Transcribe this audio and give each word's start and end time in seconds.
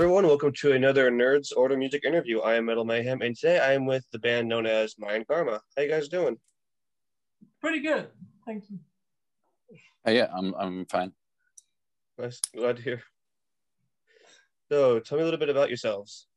everyone. 0.00 0.26
Welcome 0.26 0.54
to 0.60 0.72
another 0.72 1.10
Nerds 1.10 1.52
Order 1.54 1.76
Music 1.76 2.06
interview. 2.06 2.40
I 2.40 2.54
am 2.54 2.64
Metal 2.64 2.86
Mayhem, 2.86 3.20
and 3.20 3.36
today 3.36 3.58
I 3.58 3.74
am 3.74 3.84
with 3.84 4.06
the 4.12 4.18
band 4.18 4.48
known 4.48 4.64
as 4.64 4.98
Mind 4.98 5.26
Karma. 5.28 5.60
How 5.76 5.82
you 5.82 5.90
guys 5.90 6.08
doing? 6.08 6.38
Pretty 7.60 7.80
good. 7.80 8.08
Thank 8.46 8.70
you. 8.70 8.78
Uh, 10.08 10.12
yeah, 10.12 10.28
I'm 10.34 10.54
I'm 10.54 10.86
fine. 10.86 11.12
Nice. 12.16 12.40
Glad 12.56 12.76
to 12.78 12.82
hear. 12.82 13.02
So, 14.70 15.00
tell 15.00 15.18
me 15.18 15.22
a 15.22 15.24
little 15.26 15.38
bit 15.38 15.50
about 15.50 15.68
yourselves. 15.68 16.28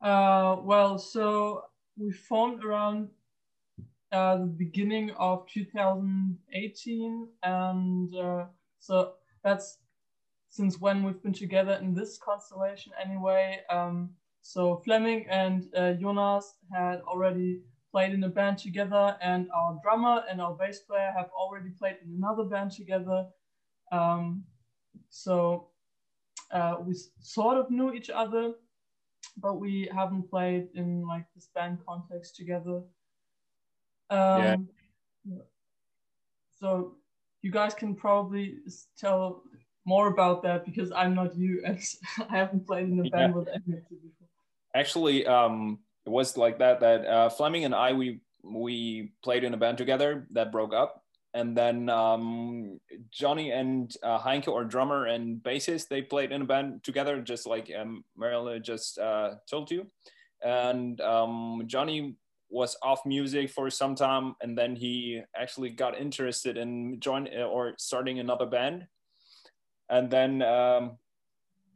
Uh, 0.00 0.56
well, 0.62 0.96
so 0.96 1.64
we 1.98 2.10
formed 2.10 2.64
around 2.64 3.10
uh, 4.12 4.38
the 4.38 4.46
beginning 4.46 5.10
of 5.18 5.46
2018, 5.48 7.28
and 7.42 8.16
uh, 8.16 8.46
so 8.78 9.12
that's 9.44 9.76
since 10.56 10.80
when 10.80 11.04
we've 11.04 11.22
been 11.22 11.34
together 11.34 11.78
in 11.82 11.94
this 11.94 12.18
constellation 12.18 12.92
anyway. 13.02 13.60
Um, 13.68 14.10
so 14.40 14.76
Fleming 14.84 15.26
and 15.28 15.66
uh, 15.76 15.92
Jonas 15.92 16.54
had 16.72 17.00
already 17.02 17.60
played 17.92 18.12
in 18.12 18.24
a 18.24 18.28
band 18.28 18.58
together, 18.58 19.16
and 19.20 19.48
our 19.54 19.78
drummer 19.82 20.22
and 20.30 20.40
our 20.40 20.54
bass 20.54 20.80
player 20.80 21.12
have 21.16 21.28
already 21.38 21.70
played 21.70 21.96
in 22.02 22.14
another 22.16 22.44
band 22.44 22.70
together. 22.70 23.26
Um, 23.92 24.44
so 25.10 25.68
uh, 26.50 26.76
we 26.80 26.94
sort 27.20 27.58
of 27.58 27.70
knew 27.70 27.92
each 27.92 28.08
other, 28.08 28.54
but 29.36 29.54
we 29.60 29.90
haven't 29.94 30.30
played 30.30 30.68
in 30.74 31.06
like 31.06 31.26
this 31.34 31.48
band 31.54 31.78
context 31.86 32.36
together. 32.36 32.82
Um, 34.08 34.68
yeah. 35.24 35.42
So 36.58 36.94
you 37.42 37.50
guys 37.50 37.74
can 37.74 37.94
probably 37.94 38.58
tell 38.98 39.42
more 39.86 40.08
about 40.08 40.42
that 40.42 40.66
because 40.66 40.92
I'm 40.92 41.14
not 41.14 41.34
you 41.36 41.62
and 41.64 41.80
I 42.28 42.36
haven't 42.36 42.66
played 42.66 42.88
in 42.88 42.98
a 43.00 43.08
band 43.08 43.32
yeah. 43.32 43.38
with 43.38 43.48
any 43.48 43.62
before. 43.64 44.28
Actually, 44.74 45.26
um, 45.26 45.78
it 46.04 46.10
was 46.10 46.36
like 46.36 46.58
that. 46.58 46.80
That 46.80 47.06
uh, 47.06 47.28
Fleming 47.30 47.64
and 47.64 47.74
I 47.74 47.92
we 47.92 48.20
we 48.42 49.12
played 49.24 49.44
in 49.44 49.54
a 49.54 49.56
band 49.56 49.78
together 49.78 50.26
that 50.32 50.52
broke 50.52 50.74
up, 50.74 51.02
and 51.32 51.56
then 51.56 51.88
um, 51.88 52.78
Johnny 53.10 53.52
and 53.52 53.94
uh, 54.02 54.18
Heinke, 54.18 54.48
or 54.48 54.64
drummer 54.64 55.06
and 55.06 55.42
bassist, 55.42 55.88
they 55.88 56.02
played 56.02 56.32
in 56.32 56.42
a 56.42 56.44
band 56.44 56.84
together, 56.84 57.22
just 57.22 57.46
like 57.46 57.72
um, 57.78 58.04
Marilyn 58.16 58.62
just 58.62 58.98
uh, 58.98 59.34
told 59.48 59.70
you. 59.70 59.86
And 60.44 61.00
um, 61.00 61.62
Johnny 61.66 62.16
was 62.50 62.76
off 62.82 63.00
music 63.06 63.50
for 63.50 63.70
some 63.70 63.94
time, 63.94 64.34
and 64.42 64.58
then 64.58 64.76
he 64.76 65.22
actually 65.34 65.70
got 65.70 65.98
interested 65.98 66.56
in 66.58 67.00
join 67.00 67.28
or 67.34 67.74
starting 67.78 68.18
another 68.18 68.46
band 68.46 68.86
and 69.88 70.10
then 70.10 70.42
um, 70.42 70.98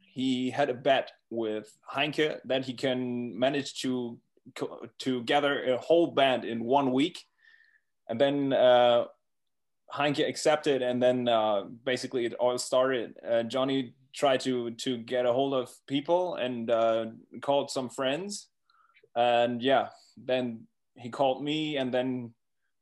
he 0.01 0.49
had 0.49 0.69
a 0.69 0.73
bet 0.73 1.11
with 1.29 1.71
Heinke 1.89 2.39
that 2.45 2.65
he 2.65 2.73
can 2.73 3.37
manage 3.37 3.81
to 3.81 4.19
to 4.99 5.23
gather 5.23 5.73
a 5.73 5.77
whole 5.77 6.07
band 6.07 6.45
in 6.45 6.63
one 6.63 6.91
week, 6.91 7.23
and 8.09 8.19
then 8.19 8.53
uh, 8.53 9.05
Heinke 9.93 10.27
accepted, 10.27 10.81
and 10.81 11.01
then 11.01 11.27
uh, 11.27 11.63
basically 11.85 12.25
it 12.25 12.33
all 12.35 12.57
started. 12.57 13.15
Uh, 13.27 13.43
Johnny 13.43 13.93
tried 14.13 14.41
to 14.41 14.71
to 14.71 14.97
get 14.97 15.25
a 15.25 15.33
hold 15.33 15.53
of 15.53 15.71
people 15.87 16.35
and 16.35 16.69
uh, 16.69 17.05
called 17.41 17.71
some 17.71 17.89
friends, 17.89 18.47
and 19.15 19.61
yeah, 19.61 19.89
then 20.17 20.67
he 20.95 21.09
called 21.09 21.43
me, 21.43 21.77
and 21.77 21.93
then 21.93 22.33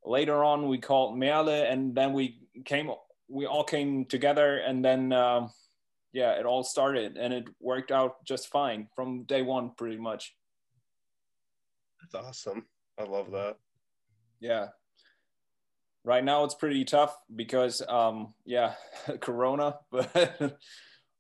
later 0.04 0.44
on 0.44 0.68
we 0.68 0.78
called 0.78 1.18
Merle, 1.18 1.50
and 1.50 1.94
then 1.94 2.14
we 2.14 2.48
came 2.66 2.90
we 3.30 3.46
all 3.46 3.64
came 3.64 4.06
together 4.06 4.58
and 4.58 4.84
then 4.84 5.14
um, 5.14 5.52
yeah 6.12 6.32
it 6.32 6.46
all 6.46 6.64
started 6.64 7.18
and 7.18 7.34
it 7.34 7.48
worked 7.60 7.92
out 7.92 8.26
just 8.26 8.50
fine 8.50 8.88
from 8.96 9.24
day 9.24 9.42
one 9.42 9.72
pretty 9.78 9.98
much. 9.98 10.36
That's 12.02 12.26
awesome. 12.26 12.66
I 13.00 13.04
love 13.04 13.32
that. 13.32 13.58
Yeah. 14.40 14.68
Right 16.04 16.24
now 16.24 16.44
it's 16.44 16.56
pretty 16.56 16.86
tough 16.86 17.16
because 17.36 17.82
um 17.88 18.34
yeah 18.46 18.74
corona 19.20 19.76
but 19.92 20.60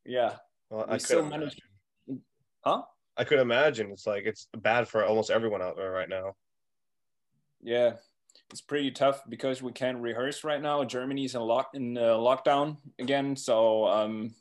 yeah. 0.06 0.36
Well, 0.69 0.88
we 0.92 1.00
still 1.00 1.25
managed 1.25 1.62
huh? 2.64 2.84
I 3.18 3.24
could 3.24 3.40
imagine. 3.40 3.92
It's 3.92 4.08
like 4.08 4.24
it's 4.25 4.48
bad 4.58 4.88
for 4.88 5.06
almost 5.06 5.30
everyone 5.30 5.62
out 5.62 5.75
there 5.75 5.92
right 5.92 6.09
now. 6.09 6.36
Yeah 7.62 7.94
it's 8.52 8.62
pretty 8.62 8.92
tough 8.92 9.22
because 9.30 9.62
we 9.62 9.72
can't 9.72 10.00
rehearse 10.00 10.44
right 10.44 10.62
now. 10.62 10.84
Germany's 10.84 11.36
in 11.36 11.42
lock 11.42 11.72
in 11.74 11.98
uh, 11.98 12.16
lockdown 12.16 12.78
again, 13.00 13.36
so 13.36 13.88
um, 13.88 14.34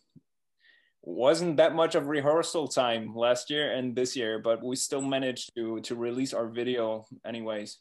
wasn't 1.02 1.56
that 1.56 1.74
much 1.74 1.94
of 1.94 2.08
rehearsal 2.08 2.68
time 2.68 3.14
last 3.14 3.50
year 3.50 3.72
and 3.72 3.94
this 3.94 4.16
year, 4.16 4.38
but 4.38 4.62
we 4.62 4.76
still 4.76 5.02
managed 5.02 5.54
to 5.56 5.80
to 5.80 5.94
release 5.94 6.32
our 6.32 6.46
video 6.46 7.06
anyways. 7.24 7.78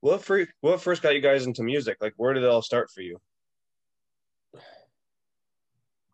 What 0.00 0.22
for, 0.22 0.46
what 0.60 0.80
first 0.80 1.02
got 1.02 1.14
you 1.14 1.20
guys 1.20 1.44
into 1.44 1.62
music? 1.62 1.98
Like, 2.00 2.14
where 2.16 2.32
did 2.32 2.42
it 2.42 2.48
all 2.48 2.62
start 2.62 2.90
for 2.90 3.02
you? 3.02 3.20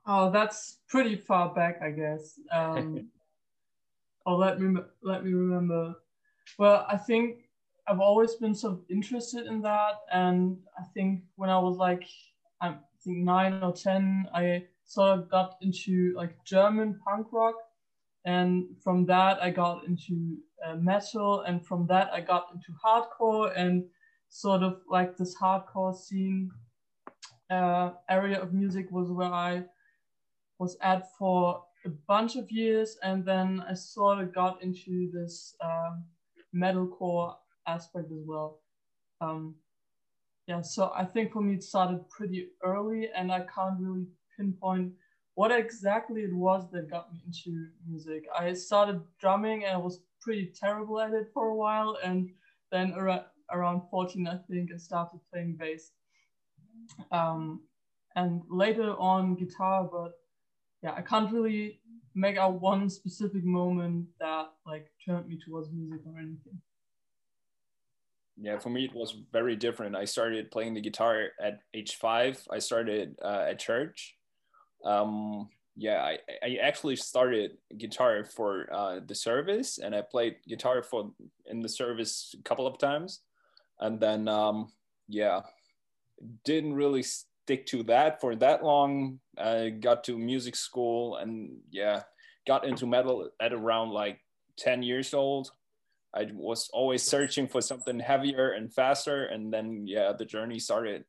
Oh, 0.04 0.30
that's 0.30 0.78
pretty 0.88 1.16
far 1.16 1.52
back, 1.54 1.80
I 1.82 1.90
guess. 1.90 2.38
Um, 2.52 3.08
oh, 4.24 4.36
let 4.36 4.60
me 4.60 4.80
let 5.02 5.24
me 5.24 5.32
remember. 5.32 5.94
Well, 6.58 6.86
I 6.88 6.96
think 6.96 7.48
I've 7.86 8.00
always 8.00 8.34
been 8.34 8.54
sort 8.54 8.74
of 8.74 8.80
interested 8.88 9.46
in 9.46 9.60
that, 9.62 9.94
and 10.12 10.58
I 10.78 10.84
think 10.94 11.24
when 11.36 11.50
I 11.50 11.58
was 11.58 11.76
like, 11.76 12.04
I 12.60 12.76
think 13.04 13.18
nine 13.18 13.62
or 13.62 13.72
ten, 13.72 14.26
I 14.34 14.64
sort 14.84 15.18
of 15.18 15.28
got 15.28 15.56
into 15.60 16.14
like 16.16 16.44
German 16.44 16.98
punk 17.04 17.28
rock, 17.32 17.54
and 18.24 18.64
from 18.82 19.06
that 19.06 19.42
I 19.42 19.50
got 19.50 19.84
into 19.84 20.38
uh, 20.64 20.76
metal, 20.76 21.40
and 21.42 21.64
from 21.66 21.86
that 21.88 22.10
I 22.12 22.20
got 22.20 22.48
into 22.54 22.72
hardcore, 22.84 23.52
and 23.54 23.84
sort 24.28 24.62
of 24.62 24.80
like 24.88 25.16
this 25.16 25.36
hardcore 25.36 25.94
scene 25.94 26.50
uh, 27.50 27.90
area 28.08 28.40
of 28.40 28.52
music 28.52 28.90
was 28.90 29.10
where 29.10 29.32
I 29.32 29.64
was 30.58 30.76
at 30.80 31.14
for 31.18 31.64
a 31.84 31.90
bunch 32.08 32.36
of 32.36 32.50
years, 32.50 32.96
and 33.02 33.24
then 33.24 33.62
I 33.68 33.74
sort 33.74 34.20
of 34.20 34.34
got 34.34 34.62
into 34.62 35.10
this. 35.12 35.54
Uh, 35.60 35.90
metalcore 36.54 37.34
aspect 37.66 38.06
as 38.12 38.24
well. 38.24 38.60
Um, 39.20 39.56
yeah, 40.46 40.60
so 40.62 40.92
I 40.94 41.04
think 41.04 41.32
for 41.32 41.42
me 41.42 41.54
it 41.54 41.62
started 41.62 42.08
pretty 42.08 42.48
early, 42.62 43.08
and 43.14 43.32
I 43.32 43.40
can't 43.40 43.80
really 43.80 44.06
pinpoint 44.36 44.92
what 45.34 45.50
exactly 45.50 46.22
it 46.22 46.32
was 46.32 46.70
that 46.70 46.90
got 46.90 47.12
me 47.12 47.20
into 47.26 47.68
music. 47.86 48.24
I 48.38 48.52
started 48.54 49.02
drumming 49.20 49.64
and 49.64 49.74
I 49.74 49.78
was 49.78 50.00
pretty 50.20 50.52
terrible 50.58 51.00
at 51.00 51.12
it 51.12 51.30
for 51.34 51.48
a 51.48 51.54
while, 51.54 51.98
and 52.02 52.30
then 52.70 52.92
around 52.92 53.24
around 53.52 53.82
14, 53.90 54.26
I 54.26 54.38
think, 54.50 54.70
I 54.72 54.76
started 54.76 55.20
playing 55.32 55.56
bass. 55.56 55.92
Um, 57.12 57.60
and 58.16 58.42
later 58.48 58.94
on 58.98 59.34
guitar, 59.36 59.84
but 59.84 60.14
yeah, 60.82 60.92
I 60.96 61.02
can't 61.02 61.32
really 61.32 61.80
make 62.16 62.36
out 62.38 62.60
one 62.60 62.88
specific 62.88 63.44
moment 63.44 64.06
that 64.18 64.46
like 64.66 64.90
turned 65.04 65.28
me 65.28 65.38
towards 65.46 65.70
music 65.70 66.00
or 66.06 66.18
anything. 66.18 66.60
Yeah, 68.38 68.58
for 68.58 68.70
me 68.70 68.84
it 68.86 68.94
was 68.94 69.14
very 69.32 69.54
different. 69.54 69.94
I 69.94 70.06
started 70.06 70.50
playing 70.50 70.74
the 70.74 70.80
guitar 70.80 71.28
at 71.40 71.60
age 71.74 71.96
five. 71.96 72.40
I 72.50 72.58
started 72.58 73.18
uh, 73.22 73.44
at 73.48 73.58
church. 73.58 74.16
Um, 74.84 75.48
yeah, 75.76 76.02
I, 76.02 76.18
I 76.42 76.56
actually 76.62 76.96
started 76.96 77.58
guitar 77.76 78.24
for 78.24 78.66
uh, 78.72 79.00
the 79.06 79.14
service, 79.14 79.78
and 79.78 79.94
I 79.94 80.00
played 80.00 80.36
guitar 80.48 80.82
for 80.82 81.12
in 81.44 81.60
the 81.60 81.68
service 81.68 82.34
a 82.38 82.42
couple 82.42 82.66
of 82.66 82.78
times, 82.78 83.20
and 83.80 84.00
then 84.00 84.26
um, 84.26 84.72
yeah, 85.08 85.42
didn't 86.44 86.74
really 86.74 87.04
stick 87.46 87.64
to 87.64 87.84
that 87.84 88.20
for 88.20 88.34
that 88.34 88.64
long. 88.64 89.20
I 89.38 89.70
got 89.70 90.02
to 90.04 90.18
music 90.18 90.56
school 90.56 91.16
and 91.18 91.58
yeah, 91.70 92.02
got 92.44 92.66
into 92.66 92.86
metal 92.88 93.30
at 93.40 93.52
around 93.52 93.90
like 93.90 94.18
10 94.58 94.82
years 94.82 95.14
old. 95.14 95.52
I 96.12 96.26
was 96.34 96.68
always 96.72 97.04
searching 97.04 97.46
for 97.46 97.60
something 97.60 98.00
heavier 98.00 98.50
and 98.50 98.72
faster. 98.74 99.26
And 99.26 99.52
then, 99.52 99.86
yeah, 99.86 100.12
the 100.18 100.24
journey 100.24 100.58
started. 100.58 101.04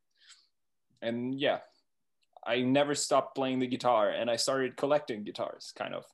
And 1.02 1.34
yeah, 1.34 1.60
I 2.46 2.62
never 2.62 2.94
stopped 2.94 3.34
playing 3.36 3.58
the 3.58 3.68
guitar 3.68 4.12
and 4.12 4.30
I 4.30 4.36
started 4.36 4.78
collecting 4.78 5.24
guitars, 5.24 5.74
kind 5.76 5.96
of. 5.96 6.06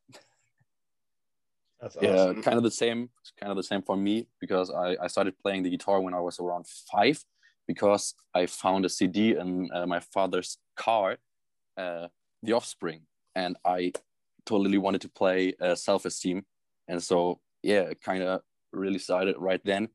That's 1.81 1.97
awesome. 1.97 2.37
Yeah, 2.37 2.41
kind 2.41 2.55
of 2.55 2.63
the 2.63 2.71
same, 2.71 3.09
kind 3.37 3.51
of 3.51 3.57
the 3.57 3.63
same 3.63 3.81
for 3.81 3.97
me 3.97 4.27
because 4.39 4.71
I, 4.71 4.95
I 5.01 5.07
started 5.07 5.37
playing 5.39 5.63
the 5.63 5.69
guitar 5.69 5.99
when 5.99 6.13
I 6.13 6.21
was 6.21 6.39
around 6.39 6.65
five 6.65 7.21
because 7.67 8.15
I 8.33 8.45
found 8.45 8.85
a 8.85 8.89
CD 8.89 9.35
in 9.37 9.69
uh, 9.73 9.85
my 9.85 9.99
father's 9.99 10.57
car, 10.75 11.17
uh, 11.77 12.07
The 12.43 12.53
Offspring, 12.53 13.01
and 13.35 13.57
I 13.65 13.93
totally 14.45 14.77
wanted 14.77 15.01
to 15.01 15.09
play 15.09 15.53
uh, 15.61 15.75
Self 15.75 16.05
Esteem, 16.05 16.45
and 16.87 17.01
so 17.01 17.39
yeah, 17.61 17.93
kind 18.03 18.23
of 18.23 18.41
really 18.71 18.99
started 18.99 19.35
right 19.37 19.61
then. 19.63 19.89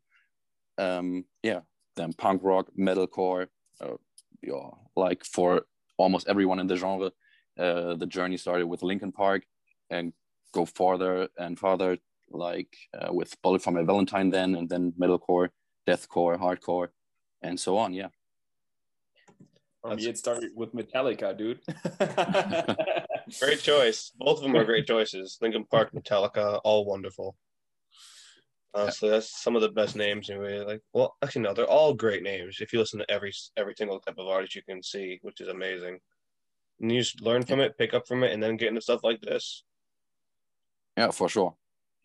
Um, 0.78 1.24
yeah, 1.42 1.60
then 1.96 2.12
punk 2.12 2.42
rock, 2.42 2.68
metalcore, 2.78 3.48
uh, 3.80 3.96
yeah, 4.42 4.70
like 4.96 5.24
for 5.24 5.62
almost 5.98 6.28
everyone 6.28 6.60
in 6.60 6.66
the 6.66 6.76
genre. 6.76 7.10
Uh, 7.58 7.94
the 7.94 8.06
journey 8.06 8.36
started 8.36 8.66
with 8.66 8.84
Linkin 8.84 9.10
Park 9.10 9.42
and 9.90 10.12
go 10.54 10.64
farther 10.64 11.28
and 11.36 11.58
farther, 11.58 11.98
like 12.30 12.76
uh, 12.96 13.12
with 13.12 13.34
Bullet 13.42 13.62
for 13.62 13.72
My 13.72 13.82
Valentine 13.82 14.30
then, 14.30 14.54
and 14.54 14.68
then 14.68 14.92
metalcore, 14.92 15.48
deathcore, 15.86 16.38
hardcore, 16.38 16.88
and 17.42 17.58
so 17.58 17.76
on. 17.78 17.92
Yeah. 17.92 18.08
For 19.82 19.94
me, 19.94 20.06
it 20.08 20.18
started 20.18 20.50
with 20.54 20.74
Metallica, 20.74 21.36
dude. 21.36 21.60
great 23.40 23.60
choice. 23.60 24.12
Both 24.18 24.38
of 24.38 24.42
them 24.42 24.56
are 24.56 24.64
great 24.64 24.86
choices. 24.88 25.38
Linkin 25.40 25.64
Park, 25.64 25.92
Metallica, 25.92 26.60
all 26.64 26.84
wonderful. 26.84 27.36
Honestly, 28.74 29.08
that's 29.08 29.40
some 29.42 29.56
of 29.56 29.62
the 29.62 29.70
best 29.70 29.96
names 29.96 30.28
anyway. 30.28 30.58
Like, 30.58 30.82
well, 30.92 31.16
actually, 31.22 31.42
no, 31.42 31.54
they're 31.54 31.66
all 31.66 31.94
great 31.94 32.22
names. 32.22 32.58
If 32.60 32.72
you 32.72 32.78
listen 32.78 32.98
to 32.98 33.10
every 33.10 33.32
every 33.56 33.74
single 33.76 33.98
type 33.98 34.18
of 34.18 34.26
artist 34.26 34.54
you 34.54 34.62
can 34.62 34.82
see, 34.82 35.18
which 35.22 35.40
is 35.40 35.48
amazing, 35.48 35.98
and 36.80 36.92
you 36.92 37.00
just 37.00 37.22
learn 37.22 37.44
from 37.44 37.60
it, 37.60 37.78
pick 37.78 37.94
up 37.94 38.06
from 38.06 38.22
it, 38.24 38.32
and 38.32 38.42
then 38.42 38.56
get 38.56 38.68
into 38.68 38.80
stuff 38.80 39.00
like 39.02 39.20
this. 39.20 39.64
Yeah, 40.96 41.10
for 41.12 41.28
sure. 41.28 41.54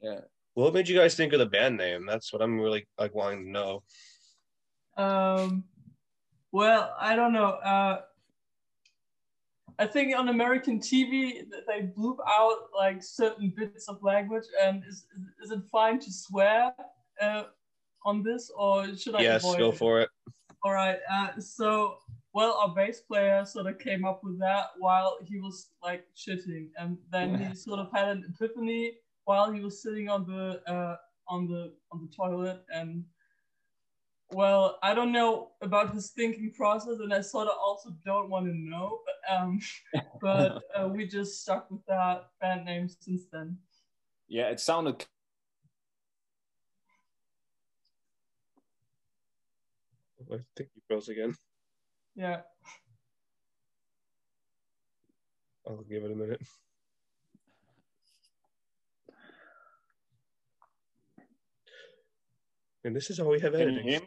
Yeah. 0.02 0.22
What 0.54 0.74
made 0.74 0.88
you 0.88 0.98
guys 0.98 1.16
think 1.16 1.34
of 1.34 1.40
the 1.40 1.48
band 1.48 1.78
name? 1.78 2.06
That's 2.06 2.32
what 2.32 2.42
I'm 2.42 2.60
really 2.60 2.88
like 2.98 3.14
wanting 3.14 3.46
to 3.46 3.52
know. 3.52 3.84
Um, 4.98 5.64
well, 6.52 6.94
I 7.00 7.16
don't 7.16 7.34
know. 7.34 7.48
Uh, 7.48 8.02
I 9.80 9.88
think 9.88 10.16
on 10.16 10.30
American 10.30 10.80
TV 10.80 11.44
they 11.68 11.82
bleep 11.98 12.18
out 12.28 12.70
like 12.76 13.02
certain 13.02 13.54
bits 13.56 13.88
of 13.88 14.02
language, 14.04 14.46
and 14.62 14.84
is 14.88 15.08
is 15.44 15.52
it 15.52 15.62
fine 15.72 16.00
to 16.00 16.12
swear 16.12 16.74
uh, 17.22 17.44
on 18.06 18.24
this, 18.24 18.52
or 18.56 18.96
should 18.96 19.16
I? 19.16 19.22
Yes, 19.22 19.44
go 19.44 19.70
it? 19.70 19.78
for 19.78 20.02
it. 20.02 20.10
All 20.64 20.74
right. 20.74 21.00
Uh, 21.12 21.40
so, 21.40 21.98
well, 22.34 22.54
our 22.62 22.74
bass 22.74 23.02
player 23.02 23.44
sort 23.46 23.68
of 23.68 23.80
came 23.80 24.06
up 24.06 24.24
with 24.24 24.40
that 24.40 24.68
while 24.78 25.18
he 25.26 25.40
was 25.40 25.72
like 25.82 26.06
shitting, 26.16 26.70
and 26.78 26.98
then 27.12 27.36
he 27.36 27.56
sort 27.68 27.80
of 27.80 27.90
had 27.92 28.10
an 28.10 28.24
epiphany 28.30 28.94
while 29.26 29.52
he 29.52 29.62
was 29.62 29.82
sitting 29.82 30.08
on 30.08 30.26
the 30.26 30.62
uh, 30.72 30.98
on 31.28 31.48
the 31.48 31.74
on 31.92 32.02
the 32.02 32.16
toilet, 32.16 32.64
and 32.74 33.04
well, 34.32 34.80
I 34.82 34.94
don't 34.94 35.12
know 35.12 35.52
about 35.62 35.94
his 35.94 36.10
thinking 36.10 36.52
process, 36.52 37.00
and 37.00 37.14
I 37.14 37.22
sort 37.22 37.48
of 37.48 37.56
also 37.60 37.94
don't 38.06 38.30
want 38.30 38.46
to 38.48 38.54
know. 38.54 39.00
But, 39.06 39.36
um, 39.36 39.60
but 40.22 40.64
uh, 40.76 40.88
we 40.88 41.08
just 41.08 41.42
stuck 41.42 41.70
with 41.70 41.86
that 41.88 42.30
band 42.42 42.66
name 42.66 42.88
since 42.88 43.24
then. 43.32 43.58
Yeah, 44.28 44.50
it 44.50 44.60
sounded. 44.60 45.06
I 50.32 50.38
think 50.56 50.70
he 50.74 50.82
froze 50.88 51.10
again. 51.10 51.36
Yeah. 52.16 52.42
I'll 55.68 55.84
give 55.84 56.04
it 56.04 56.12
a 56.12 56.16
minute. 56.16 56.42
And 62.84 62.96
this 62.96 63.10
is 63.10 63.20
all 63.20 63.30
we 63.30 63.40
have 63.40 63.56
editing. 63.56 64.02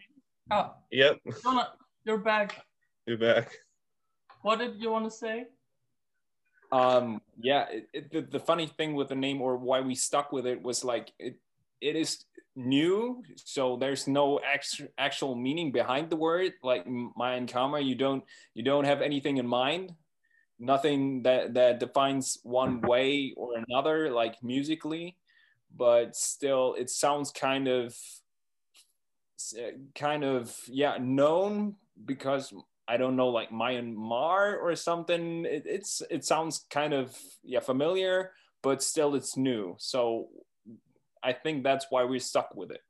Oh. 0.50 0.74
Yep. 0.90 1.20
You're 2.04 2.18
back. 2.18 2.62
You're 3.06 3.18
back. 3.18 3.50
What 4.42 4.58
did 4.58 4.80
you 4.80 4.90
want 4.90 5.04
to 5.04 5.10
say? 5.10 5.46
Um. 6.72 7.20
Yeah. 7.38 7.66
It, 7.70 7.88
it, 7.92 8.12
the, 8.12 8.20
the 8.22 8.40
funny 8.40 8.66
thing 8.66 8.94
with 8.94 9.08
the 9.08 9.14
name, 9.14 9.40
or 9.40 9.56
why 9.56 9.80
we 9.80 9.94
stuck 9.94 10.32
with 10.32 10.46
it, 10.46 10.62
was 10.62 10.84
like 10.84 11.12
it. 11.18 11.36
It 11.82 11.94
is 11.94 12.24
new, 12.58 13.22
so 13.36 13.76
there's 13.76 14.08
no 14.08 14.40
actual 14.40 14.88
actual 14.96 15.34
meaning 15.36 15.72
behind 15.72 16.08
the 16.08 16.16
word. 16.16 16.54
Like 16.62 16.86
Mayan 16.86 17.46
Karma, 17.46 17.80
you 17.80 17.94
don't 17.94 18.24
you 18.54 18.62
don't 18.62 18.84
have 18.84 19.02
anything 19.02 19.36
in 19.36 19.46
mind. 19.46 19.92
Nothing 20.58 21.22
that 21.24 21.52
that 21.52 21.80
defines 21.80 22.38
one 22.44 22.80
way 22.80 23.34
or 23.36 23.50
another, 23.68 24.10
like 24.10 24.42
musically, 24.42 25.18
but 25.76 26.16
still, 26.16 26.74
it 26.78 26.88
sounds 26.88 27.30
kind 27.30 27.68
of 27.68 27.94
kind 29.94 30.24
of 30.24 30.54
yeah 30.68 30.96
known 31.00 31.76
because 32.04 32.52
I 32.88 32.96
don't 32.96 33.16
know 33.16 33.28
like 33.28 33.50
Myanmar 33.50 34.60
or 34.60 34.74
something. 34.76 35.44
It, 35.44 35.64
it's 35.66 36.02
it 36.10 36.24
sounds 36.24 36.66
kind 36.70 36.92
of 36.92 37.16
yeah 37.42 37.60
familiar, 37.60 38.32
but 38.62 38.82
still 38.82 39.14
it's 39.14 39.36
new. 39.36 39.74
So 39.78 40.28
I 41.22 41.32
think 41.32 41.64
that's 41.64 41.86
why 41.90 42.04
we 42.04 42.18
stuck 42.18 42.54
with 42.54 42.70
it. 42.70 42.82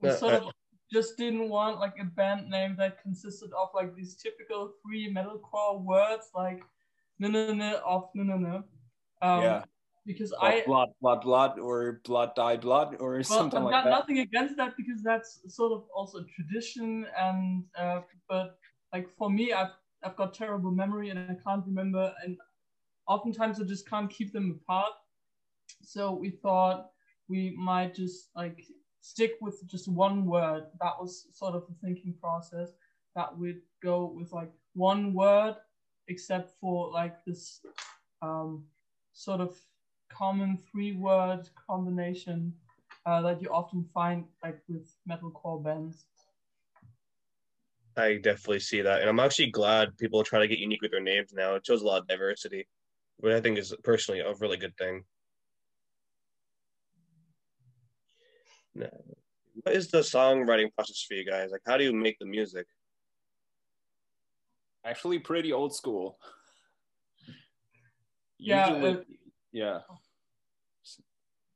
We 0.00 0.12
sort 0.12 0.34
of 0.34 0.52
just 0.92 1.16
didn't 1.18 1.48
want 1.48 1.80
like 1.80 1.94
a 2.00 2.04
band 2.04 2.48
name 2.48 2.76
that 2.78 3.02
consisted 3.02 3.50
of 3.52 3.68
like 3.74 3.94
these 3.94 4.14
typical 4.16 4.72
three 4.82 5.12
metalcore 5.12 5.82
words 5.82 6.30
like 6.34 6.62
no 7.18 7.28
no 7.28 7.52
no 7.52 7.76
off 7.84 8.10
no 8.14 8.22
no 8.22 8.36
no. 8.36 8.64
Um, 9.20 9.42
yeah 9.42 9.62
because 10.06 10.32
I 10.40 10.62
blood, 10.66 10.88
blood, 11.00 11.20
blood, 11.22 11.58
or 11.58 12.00
blood, 12.04 12.30
die, 12.34 12.56
blood, 12.56 12.96
or 13.00 13.14
well, 13.14 13.24
something 13.24 13.62
like 13.62 13.84
that. 13.84 13.90
Nothing 13.90 14.20
against 14.20 14.56
that 14.56 14.76
because 14.76 15.02
that's 15.02 15.40
sort 15.48 15.72
of 15.72 15.84
also 15.94 16.18
a 16.18 16.24
tradition, 16.24 17.06
and 17.16 17.64
uh, 17.76 18.00
but 18.28 18.58
like 18.92 19.08
for 19.16 19.30
me, 19.30 19.52
I've 19.52 19.72
I've 20.02 20.16
got 20.16 20.34
terrible 20.34 20.70
memory 20.70 21.10
and 21.10 21.18
I 21.18 21.36
can't 21.44 21.64
remember, 21.66 22.12
and 22.24 22.36
oftentimes 23.06 23.60
I 23.60 23.64
just 23.64 23.88
can't 23.88 24.10
keep 24.10 24.32
them 24.32 24.60
apart. 24.62 24.92
So 25.82 26.12
we 26.12 26.30
thought 26.30 26.90
we 27.28 27.54
might 27.58 27.94
just 27.94 28.30
like 28.36 28.64
stick 29.00 29.32
with 29.40 29.66
just 29.66 29.88
one 29.88 30.26
word. 30.26 30.64
That 30.80 30.94
was 31.00 31.26
sort 31.32 31.54
of 31.54 31.64
the 31.68 31.74
thinking 31.82 32.14
process 32.20 32.70
that 33.14 33.36
we'd 33.36 33.62
go 33.82 34.12
with 34.14 34.32
like 34.32 34.50
one 34.74 35.12
word, 35.12 35.56
except 36.08 36.52
for 36.60 36.90
like 36.92 37.24
this 37.24 37.60
um, 38.22 38.64
sort 39.12 39.40
of 39.40 39.56
common 40.08 40.58
three 40.70 40.92
word 40.92 41.48
combination 41.66 42.52
uh, 43.06 43.22
that 43.22 43.40
you 43.40 43.48
often 43.50 43.86
find 43.94 44.24
like 44.42 44.60
with 44.68 44.94
metalcore 45.08 45.62
bands. 45.62 46.06
I 47.96 48.16
definitely 48.16 48.60
see 48.60 48.80
that, 48.82 49.00
and 49.00 49.10
I'm 49.10 49.18
actually 49.18 49.50
glad 49.50 49.96
people 49.98 50.22
try 50.22 50.38
to 50.38 50.46
get 50.46 50.58
unique 50.58 50.82
with 50.82 50.92
their 50.92 51.00
names 51.02 51.32
now. 51.32 51.54
It 51.56 51.66
shows 51.66 51.82
a 51.82 51.86
lot 51.86 52.00
of 52.00 52.06
diversity, 52.06 52.68
which 53.18 53.34
I 53.34 53.40
think 53.40 53.58
is 53.58 53.74
personally 53.82 54.20
a 54.20 54.32
really 54.34 54.56
good 54.56 54.76
thing. 54.76 55.02
Now, 58.74 58.90
what 59.62 59.74
is 59.74 59.90
the 59.90 59.98
songwriting 59.98 60.72
process 60.74 61.04
for 61.08 61.14
you 61.14 61.24
guys? 61.24 61.50
Like, 61.50 61.62
how 61.66 61.76
do 61.76 61.82
you 61.82 61.92
make 61.92 62.18
the 62.20 62.26
music? 62.26 62.66
Actually, 64.84 65.18
pretty 65.18 65.52
old 65.52 65.74
school. 65.74 66.18
Yeah, 68.38 68.68
Usually, 68.68 68.90
uh, 68.92 69.00
yeah. 69.52 69.78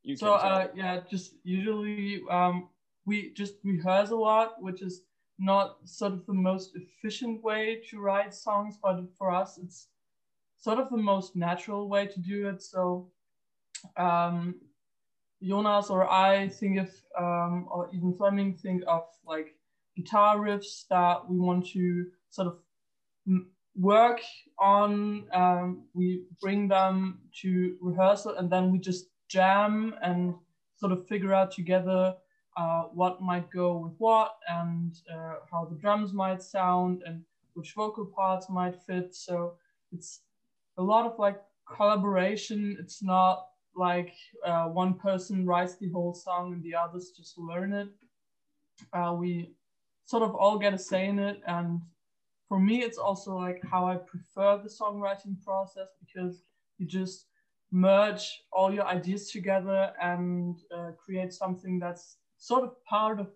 You 0.05 0.17
so 0.17 0.35
uh, 0.35 0.69
yeah, 0.75 1.01
just 1.09 1.35
usually 1.45 2.23
um, 2.31 2.69
we 3.07 3.33
just 3.35 3.55
rehearse 3.63 4.11
a 4.11 4.17
lot, 4.17 4.61
which 4.61 4.83
is 4.83 5.03
not 5.39 5.77
sort 5.85 6.13
of 6.13 6.27
the 6.27 6.33
most 6.33 6.73
efficient 6.75 7.43
way 7.43 7.83
to 7.91 8.01
write 8.01 8.35
songs, 8.35 8.79
but 8.83 9.01
for 9.17 9.31
us 9.31 9.59
it's 9.59 9.89
sort 10.59 10.79
of 10.79 10.91
the 10.91 10.97
most 10.97 11.37
natural 11.37 11.89
way 11.89 12.07
to 12.07 12.21
do 12.21 12.49
it. 12.49 12.63
So 12.63 13.11
um, 13.97 14.57
Jonas 15.43 15.91
or 15.91 16.11
I 16.11 16.49
think 16.49 16.79
of, 16.79 16.91
um, 17.19 17.67
or 17.71 17.91
even 17.93 18.15
Fleming 18.15 18.55
think 18.55 18.83
of 18.87 19.05
like 19.27 19.55
guitar 19.97 20.39
riffs 20.39 20.87
that 20.91 21.29
we 21.29 21.39
want 21.39 21.67
to 21.69 22.07
sort 22.31 22.49
of 22.49 22.59
work 23.77 24.21
on. 24.59 25.25
Um, 25.33 25.85
we 25.95 26.25
bring 26.41 26.69
them 26.69 27.21
to 27.43 27.77
rehearsal 27.81 28.37
and 28.37 28.51
then 28.51 28.71
we 28.71 28.79
just 28.79 29.07
jam 29.33 29.95
and 30.03 30.35
sort 30.77 30.93
of 30.93 31.07
figure 31.07 31.33
out 31.33 31.51
together 31.51 32.15
uh, 32.57 32.83
what 32.93 33.23
might 33.23 33.51
go 33.51 33.79
with 33.79 33.95
what 33.99 34.37
and 34.49 34.99
uh, 35.13 35.37
how 35.51 35.65
the 35.65 35.77
drums 35.77 36.13
might 36.13 36.43
sound 36.43 37.03
and 37.07 37.23
which 37.55 37.73
vocal 37.73 38.05
parts 38.05 38.49
might 38.51 38.77
fit. 38.87 39.15
So 39.15 39.55
it's 39.91 40.21
a 40.77 40.83
lot 40.83 41.07
of 41.07 41.19
like 41.19 41.41
collaboration. 41.77 42.77
It's 42.79 43.03
not 43.03 43.47
like 43.75 44.13
uh, 44.45 44.67
one 44.67 44.95
person 44.95 45.47
writes 45.47 45.77
the 45.77 45.91
whole 45.91 46.15
song 46.15 46.53
and 46.53 46.63
the 46.63 46.75
others 46.75 47.13
just 47.17 47.39
learn 47.39 47.73
it. 47.73 47.89
Uh, 48.93 49.15
we 49.19 49.55
sort 50.05 50.23
of 50.23 50.35
all 50.35 50.59
get 50.59 50.75
a 50.75 50.79
say 50.79 51.07
in 51.07 51.19
it. 51.19 51.41
And 51.47 51.81
for 52.49 52.59
me, 52.59 52.83
it's 52.83 52.99
also 52.99 53.35
like 53.35 53.63
how 53.71 53.87
I 53.87 53.97
prefer 53.97 54.61
the 54.63 54.69
songwriting 54.69 55.43
process 55.43 55.89
because 56.05 56.43
you 56.79 56.87
just 56.87 57.27
merge 57.73 58.43
all 58.53 58.73
your 58.73 58.87
ideas 58.87 59.31
together 59.31 59.93
and 60.01 60.59
uh, 60.77 60.91
create 61.03 61.33
something 61.33 61.79
that's 61.79 62.19
sort 62.37 62.63
of 62.63 62.85
part 62.85 63.19
of 63.19 63.31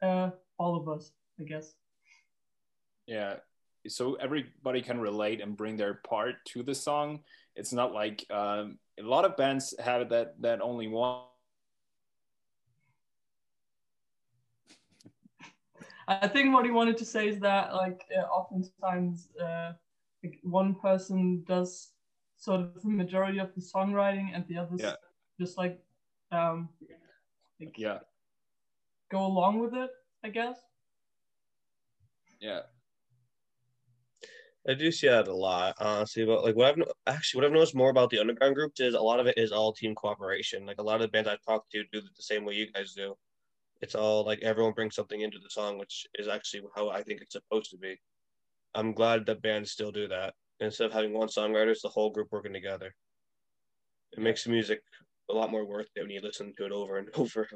uh, 0.00 0.30
all 0.58 0.76
of 0.76 0.88
us, 0.88 1.12
I 1.40 1.42
guess. 1.42 1.74
Yeah. 3.06 3.36
So 3.88 4.14
everybody 4.14 4.80
can 4.80 5.00
relate 5.00 5.42
and 5.42 5.56
bring 5.56 5.76
their 5.76 5.94
part 5.94 6.36
to 6.46 6.62
the 6.62 6.74
song. 6.74 7.20
It's 7.56 7.72
not 7.72 7.92
like 7.92 8.24
um, 8.30 8.78
a 8.98 9.02
lot 9.02 9.24
of 9.24 9.36
bands 9.36 9.74
have 9.78 10.08
that 10.08 10.40
that 10.40 10.62
only 10.62 10.88
one. 10.88 11.22
I 16.06 16.28
think 16.28 16.54
what 16.54 16.64
he 16.64 16.70
wanted 16.70 16.96
to 16.98 17.04
say 17.04 17.28
is 17.28 17.40
that 17.40 17.74
like 17.74 18.04
uh, 18.16 18.22
oftentimes 18.22 19.28
uh, 19.42 19.72
like 20.22 20.38
one 20.42 20.74
person 20.74 21.44
does 21.46 21.93
sort 22.44 22.60
of 22.60 22.82
the 22.82 22.88
majority 22.88 23.38
of 23.38 23.54
the 23.54 23.60
songwriting 23.60 24.28
and 24.34 24.46
the 24.48 24.58
others 24.58 24.80
yeah. 24.82 24.94
just 25.40 25.56
like 25.56 25.80
um 26.30 26.68
like, 27.58 27.78
yeah 27.78 27.98
go 29.10 29.24
along 29.24 29.58
with 29.58 29.72
it 29.74 29.90
i 30.22 30.28
guess 30.28 30.58
yeah 32.40 32.60
I 34.66 34.72
do 34.72 34.90
see 34.90 35.08
that 35.08 35.28
a 35.28 35.34
lot, 35.34 35.74
honestly. 35.78 36.24
But 36.24 36.42
like 36.42 36.56
what 36.56 36.68
I've 36.68 36.82
actually 37.06 37.42
what 37.42 37.46
I've 37.46 37.52
noticed 37.52 37.74
more 37.74 37.90
about 37.90 38.08
the 38.08 38.18
underground 38.18 38.54
groups 38.54 38.80
is 38.80 38.94
a 38.94 39.00
lot 39.00 39.20
of 39.20 39.26
it 39.26 39.36
is 39.36 39.52
all 39.52 39.74
team 39.74 39.94
cooperation. 39.94 40.64
Like 40.64 40.78
a 40.78 40.82
lot 40.82 40.94
of 40.94 41.00
the 41.02 41.08
bands 41.08 41.28
I 41.28 41.36
talk 41.46 41.68
to 41.72 41.84
do 41.92 42.00
the 42.00 42.22
same 42.22 42.46
way 42.46 42.54
you 42.54 42.72
guys 42.72 42.94
do. 42.94 43.14
It's 43.82 43.94
all 43.94 44.24
like 44.24 44.38
everyone 44.40 44.72
brings 44.72 44.94
something 44.94 45.20
into 45.20 45.38
the 45.38 45.50
song, 45.50 45.76
which 45.76 46.06
is 46.14 46.28
actually 46.28 46.62
how 46.74 46.88
I 46.88 47.02
think 47.02 47.20
it's 47.20 47.34
supposed 47.34 47.72
to 47.72 47.76
be. 47.76 48.00
I'm 48.74 48.94
glad 48.94 49.26
that 49.26 49.42
bands 49.42 49.70
still 49.70 49.92
do 49.92 50.08
that 50.08 50.32
instead 50.60 50.86
of 50.86 50.92
having 50.92 51.12
one 51.12 51.28
songwriter, 51.28 51.70
it's 51.70 51.82
the 51.82 51.88
whole 51.88 52.10
group 52.10 52.28
working 52.30 52.52
together. 52.52 52.94
It 54.12 54.20
makes 54.20 54.44
the 54.44 54.50
music 54.50 54.80
a 55.30 55.34
lot 55.34 55.50
more 55.50 55.64
worth 55.64 55.88
it 55.96 56.02
when 56.02 56.10
you 56.10 56.20
listen 56.20 56.52
to 56.56 56.66
it 56.66 56.72
over 56.72 56.98
and 56.98 57.08
over. 57.14 57.48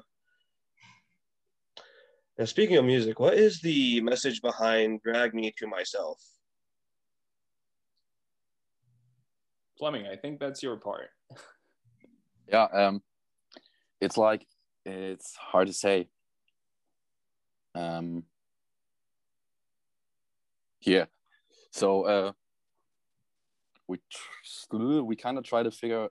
Now, 2.38 2.44
speaking 2.44 2.76
of 2.76 2.84
music, 2.84 3.18
what 3.18 3.34
is 3.34 3.60
the 3.60 4.00
message 4.00 4.40
behind 4.40 5.02
"Drag 5.02 5.34
Me 5.34 5.52
to 5.58 5.66
Myself"? 5.66 6.22
Fleming, 9.78 10.06
I 10.06 10.16
think 10.16 10.40
that's 10.40 10.62
your 10.62 10.76
part. 10.76 11.10
yeah, 12.48 12.64
um, 12.64 13.02
it's 14.00 14.16
like 14.16 14.46
it's 14.84 15.34
hard 15.36 15.68
to 15.68 15.72
say. 15.72 16.08
Um, 17.74 18.24
here, 20.80 21.08
so 21.70 22.02
uh, 22.02 22.32
we 23.88 23.99
we 25.02 25.16
kind 25.16 25.38
of 25.38 25.45
try 25.45 25.62
to 25.62 25.71
figure. 25.71 26.09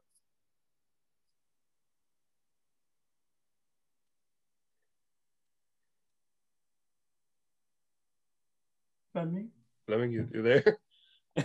Fleming? 9.14 9.50
Fleming, 9.86 10.12
you, 10.12 10.28
you 10.34 10.42
there? 10.42 10.80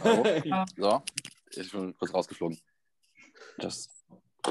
Oh, 0.04 0.24
so. 0.78 1.02
ist 1.50 1.70
schon 1.70 1.94
kurz 1.98 2.14
rausgeflogen. 2.14 2.58
Just. 3.60 3.90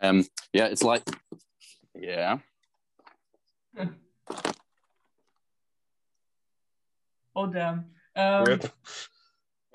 um, 0.00 0.24
yeah, 0.52 0.66
it's 0.66 0.84
like, 0.84 1.02
yeah. 1.94 2.38
Oh 7.40 7.46
damn. 7.46 7.84
Um, 8.16 8.44
Rip. 8.44 8.72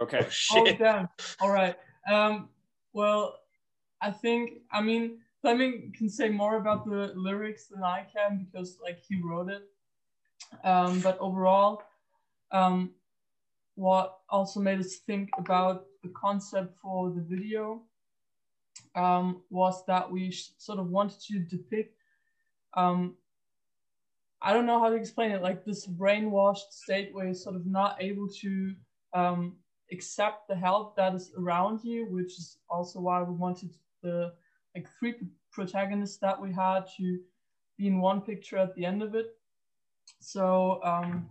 Okay. 0.01 0.27
Oh, 0.51 0.63
oh 0.67 0.75
damn. 0.77 1.09
All 1.39 1.49
right. 1.49 1.75
Um, 2.11 2.49
well, 2.93 3.39
I 4.01 4.11
think 4.11 4.61
I 4.71 4.81
mean 4.81 5.19
Fleming 5.41 5.93
can 5.97 6.09
say 6.09 6.29
more 6.29 6.57
about 6.57 6.85
the 6.85 7.13
lyrics 7.15 7.67
than 7.67 7.83
I 7.83 8.05
can 8.13 8.45
because 8.45 8.77
like 8.83 8.99
he 9.07 9.21
wrote 9.21 9.49
it. 9.49 9.63
Um, 10.63 10.99
but 10.99 11.17
overall, 11.19 11.83
um, 12.51 12.91
what 13.75 14.17
also 14.29 14.59
made 14.59 14.79
us 14.79 14.95
think 14.95 15.29
about 15.37 15.85
the 16.03 16.09
concept 16.09 16.77
for 16.81 17.09
the 17.09 17.21
video 17.21 17.81
um, 18.95 19.41
was 19.49 19.85
that 19.85 20.09
we 20.09 20.31
sort 20.57 20.79
of 20.79 20.87
wanted 20.89 21.19
to 21.27 21.39
depict 21.39 21.97
um, 22.75 23.15
I 24.41 24.53
don't 24.53 24.65
know 24.65 24.79
how 24.79 24.89
to 24.89 24.95
explain 24.95 25.31
it, 25.31 25.41
like 25.41 25.65
this 25.65 25.87
brainwashed 25.87 26.71
state 26.71 27.09
where 27.13 27.25
you're 27.25 27.33
sort 27.33 27.55
of 27.55 27.65
not 27.65 27.97
able 27.99 28.27
to 28.41 28.75
um, 29.13 29.55
accept 29.91 30.47
the 30.47 30.55
help 30.55 30.95
that 30.97 31.15
is 31.15 31.31
around 31.37 31.83
you, 31.83 32.05
which 32.09 32.33
is 32.37 32.57
also 32.69 32.99
why 32.99 33.21
we 33.21 33.33
wanted 33.33 33.71
the 34.03 34.33
like 34.75 34.87
three 34.99 35.15
protagonists 35.51 36.17
that 36.17 36.39
we 36.39 36.51
had 36.51 36.85
to 36.97 37.19
be 37.77 37.87
in 37.87 37.99
one 37.99 38.21
picture 38.21 38.57
at 38.57 38.75
the 38.75 38.85
end 38.85 39.01
of 39.01 39.15
it. 39.15 39.27
So 40.19 40.81
um, 40.83 41.29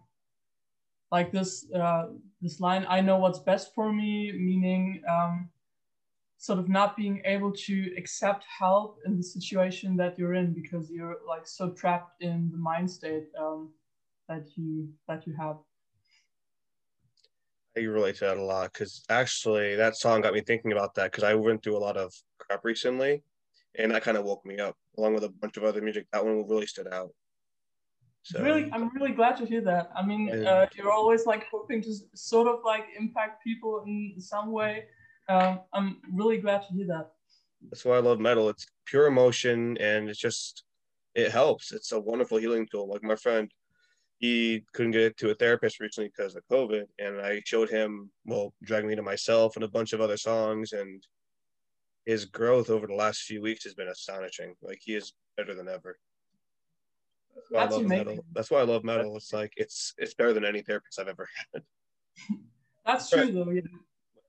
like 1.14 1.30
this 1.30 1.70
uh, 1.72 2.06
this 2.42 2.58
line 2.60 2.84
i 2.88 3.00
know 3.00 3.16
what's 3.18 3.38
best 3.38 3.72
for 3.74 3.92
me 3.92 4.32
meaning 4.32 5.00
um, 5.08 5.48
sort 6.38 6.58
of 6.58 6.68
not 6.68 6.96
being 6.96 7.22
able 7.24 7.52
to 7.52 7.94
accept 7.96 8.44
help 8.44 8.98
in 9.06 9.16
the 9.16 9.22
situation 9.22 9.96
that 9.96 10.18
you're 10.18 10.34
in 10.34 10.52
because 10.52 10.90
you're 10.90 11.18
like 11.26 11.46
so 11.46 11.70
trapped 11.70 12.22
in 12.22 12.50
the 12.50 12.58
mind 12.58 12.90
state 12.90 13.26
um, 13.38 13.70
that 14.28 14.46
you 14.56 14.88
that 15.08 15.26
you 15.26 15.34
have 15.38 15.56
I 17.76 17.80
relate 17.80 18.16
to 18.16 18.26
that 18.26 18.36
a 18.36 18.42
lot 18.42 18.72
because 18.72 19.04
actually 19.08 19.74
that 19.74 19.96
song 19.96 20.20
got 20.20 20.32
me 20.32 20.42
thinking 20.42 20.70
about 20.70 20.94
that 20.94 21.10
because 21.10 21.24
I 21.24 21.34
went 21.34 21.62
through 21.62 21.76
a 21.76 21.78
lot 21.78 21.96
of 21.96 22.12
crap 22.38 22.64
recently 22.64 23.24
and 23.76 23.90
that 23.90 24.02
kind 24.02 24.16
of 24.16 24.24
woke 24.24 24.46
me 24.46 24.58
up 24.58 24.76
along 24.96 25.14
with 25.14 25.24
a 25.24 25.28
bunch 25.28 25.56
of 25.56 25.64
other 25.64 25.82
music. 25.82 26.06
That 26.12 26.24
one 26.24 26.46
really 26.48 26.66
stood 26.66 26.86
out. 26.92 27.10
So 28.22 28.42
really, 28.42 28.70
I'm 28.72 28.90
really 28.94 29.12
glad 29.12 29.36
to 29.38 29.44
hear 29.44 29.60
that. 29.62 29.90
I 29.94 30.04
mean, 30.04 30.30
uh, 30.46 30.66
you're 30.74 30.90
always 30.90 31.26
like 31.26 31.46
hoping 31.50 31.82
to 31.82 31.92
sort 32.14 32.48
of 32.48 32.60
like 32.64 32.86
impact 32.98 33.44
people 33.44 33.82
in 33.86 34.14
some 34.18 34.50
way. 34.50 34.84
Um, 35.28 35.60
I'm 35.72 35.96
really 36.12 36.38
glad 36.38 36.62
to 36.62 36.74
hear 36.74 36.86
that. 36.88 37.12
That's 37.70 37.84
why 37.84 37.96
I 37.96 38.00
love 38.00 38.20
metal. 38.20 38.48
It's 38.48 38.66
pure 38.84 39.06
emotion, 39.06 39.78
and 39.78 40.08
it's 40.08 40.18
just 40.18 40.64
it 41.14 41.30
helps. 41.30 41.72
It's 41.72 41.92
a 41.92 42.00
wonderful 42.00 42.38
healing 42.38 42.66
tool. 42.70 42.88
Like 42.88 43.02
my 43.02 43.16
friend, 43.16 43.50
he 44.18 44.64
couldn't 44.74 44.92
get 44.92 45.16
to 45.18 45.30
a 45.30 45.34
therapist 45.34 45.80
recently 45.80 46.10
because 46.14 46.36
of 46.36 46.42
COVID, 46.50 46.84
and 46.98 47.20
I 47.20 47.42
showed 47.44 47.70
him 47.70 48.10
well, 48.26 48.52
"Drag 48.62 48.84
Me 48.84 48.94
to 48.94 49.02
Myself" 49.02 49.56
and 49.56 49.64
a 49.64 49.68
bunch 49.68 49.92
of 49.92 50.00
other 50.00 50.18
songs, 50.18 50.72
and 50.72 51.02
his 52.04 52.26
growth 52.26 52.68
over 52.68 52.86
the 52.86 52.94
last 52.94 53.22
few 53.22 53.40
weeks 53.40 53.64
has 53.64 53.74
been 53.74 53.88
astonishing. 53.88 54.54
Like 54.60 54.80
he 54.82 54.94
is 54.94 55.14
better 55.36 55.54
than 55.54 55.68
ever. 55.68 55.98
That's 57.34 57.50
why 57.50 57.60
That's 57.60 57.72
I 57.72 57.76
love 57.76 57.84
amazing. 57.86 58.06
metal. 58.06 58.24
That's 58.34 58.50
why 58.50 58.60
I 58.60 58.64
love 58.64 58.84
metal. 58.84 59.16
It's 59.16 59.32
like 59.32 59.52
it's 59.56 59.94
it's 59.96 60.14
better 60.14 60.34
than 60.34 60.44
any 60.44 60.60
therapist 60.60 61.00
I've 61.00 61.08
ever 61.08 61.28
had. 61.52 61.62
That's 62.86 63.08
true 63.08 63.32
though. 63.32 63.50
Yeah. 63.50 63.62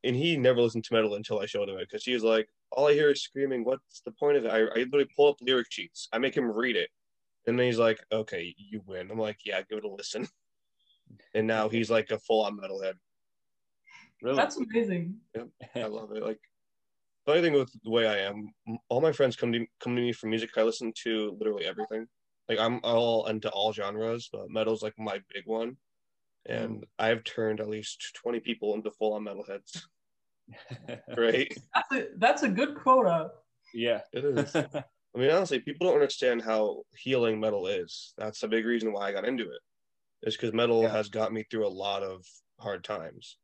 And 0.06 0.16
he 0.16 0.38
never 0.38 0.62
listened 0.62 0.84
to 0.86 0.94
metal 0.94 1.16
until 1.16 1.40
I 1.40 1.46
showed 1.46 1.70
him 1.70 1.78
it 1.78 1.88
because 1.90 2.04
he 2.04 2.14
was 2.14 2.24
like, 2.24 2.48
all 2.72 2.88
I 2.88 2.94
hear 2.94 3.12
is 3.12 3.24
screaming. 3.24 3.64
What's 3.64 4.02
the 4.06 4.12
point 4.12 4.38
of 4.38 4.46
it? 4.46 4.52
I, 4.52 4.60
I 4.60 4.84
literally 4.84 5.10
pull 5.16 5.30
up 5.30 5.38
lyric 5.42 5.68
sheets. 5.70 6.08
I 6.14 6.18
make 6.18 6.36
him 6.36 6.52
read 6.52 6.76
it, 6.76 6.90
and 7.48 7.58
then 7.58 7.66
he's 7.66 7.80
like, 7.80 8.00
okay, 8.12 8.54
you 8.58 8.82
win. 8.86 9.10
I'm 9.12 9.20
like, 9.20 9.40
yeah, 9.46 9.62
give 9.70 9.80
it 9.80 9.86
a 9.86 9.90
listen. 9.90 10.28
And 11.36 11.46
now 11.46 11.70
he's 11.70 11.92
like 11.92 12.10
a 12.10 12.18
full 12.18 12.44
on 12.46 12.58
metalhead. 12.58 12.96
Really? 14.24 14.36
That's 14.36 14.58
amazing. 14.58 15.18
Yep, 15.36 15.50
I 15.76 15.84
love 15.84 16.12
it. 16.14 16.24
Like 16.24 16.40
funny 17.28 17.42
thing 17.42 17.54
with 17.54 17.72
the 17.84 17.92
way 17.92 18.08
I 18.08 18.28
am, 18.28 18.50
all 18.90 19.02
my 19.02 19.12
friends 19.12 19.36
come 19.36 19.54
to 19.54 19.68
come 19.80 19.96
to 19.96 20.02
me 20.02 20.12
for 20.14 20.26
music. 20.26 20.50
I 20.58 20.64
listen 20.64 20.92
to 21.04 21.38
literally 21.40 21.66
everything 21.66 22.08
like 22.48 22.60
I'm 22.60 22.80
all 22.84 23.26
into 23.28 23.50
all 23.50 23.74
genres, 23.74 24.30
but 24.32 24.50
metal's 24.50 24.84
like 24.84 24.94
my 24.98 25.20
big 25.34 25.46
one. 25.46 25.78
And 26.48 26.82
mm. 26.82 26.84
I've 27.00 27.24
turned 27.24 27.60
at 27.60 27.70
least 27.70 28.12
20 28.22 28.40
people 28.40 28.76
into 28.76 28.92
full 28.92 29.14
on 29.14 29.24
metalheads. 29.24 29.82
right? 31.18 31.56
That's 31.74 31.92
a, 31.92 32.08
that's 32.18 32.44
a 32.44 32.50
good 32.50 32.76
quota. 32.76 33.32
Yeah. 33.74 34.02
It 34.14 34.26
is. 34.26 34.56
I 35.16 35.18
mean, 35.18 35.32
honestly, 35.32 35.60
people 35.60 35.88
don't 35.88 35.96
understand 35.96 36.42
how 36.42 36.84
healing 36.98 37.40
metal 37.40 37.68
is. 37.68 38.14
That's 38.18 38.44
a 38.44 38.50
big 38.50 38.66
reason 38.66 38.92
why 38.92 39.08
I 39.08 39.12
got 39.14 39.26
into 39.26 39.44
it. 39.44 39.62
Is 40.24 40.36
because 40.36 40.54
metal 40.54 40.84
yeah. 40.84 40.92
has 40.92 41.08
got 41.08 41.32
me 41.32 41.44
through 41.50 41.66
a 41.66 41.70
lot 41.70 42.04
of 42.04 42.26
hard 42.60 42.84
times. 42.84 43.38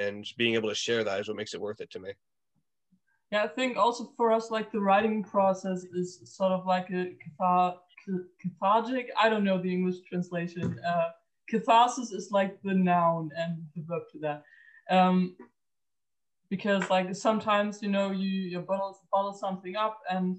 And 0.00 0.24
being 0.38 0.54
able 0.54 0.68
to 0.68 0.74
share 0.74 1.02
that 1.02 1.20
is 1.20 1.28
what 1.28 1.36
makes 1.36 1.54
it 1.54 1.60
worth 1.60 1.80
it 1.80 1.90
to 1.90 2.00
me. 2.00 2.12
Yeah, 3.32 3.42
I 3.42 3.48
think 3.48 3.76
also 3.76 4.12
for 4.16 4.30
us, 4.32 4.50
like 4.50 4.70
the 4.70 4.80
writing 4.80 5.24
process 5.24 5.84
is 5.92 6.20
sort 6.24 6.52
of 6.52 6.66
like 6.66 6.90
a 6.90 7.16
cathar- 7.40 7.78
cathartic. 8.40 9.10
I 9.20 9.28
don't 9.28 9.44
know 9.44 9.60
the 9.60 9.72
English 9.72 9.96
translation. 10.08 10.78
Uh, 10.86 11.08
catharsis 11.48 12.12
is 12.12 12.30
like 12.30 12.60
the 12.62 12.74
noun 12.74 13.30
and 13.36 13.64
the 13.74 13.82
verb 13.82 14.02
to 14.12 14.18
that. 14.20 14.44
Um, 14.90 15.36
because 16.50 16.88
like 16.90 17.14
sometimes 17.14 17.82
you 17.82 17.88
know 17.88 18.10
you 18.10 18.28
you 18.28 18.60
bottle 18.60 18.98
bottle 19.10 19.32
something 19.32 19.76
up 19.76 20.00
and 20.10 20.38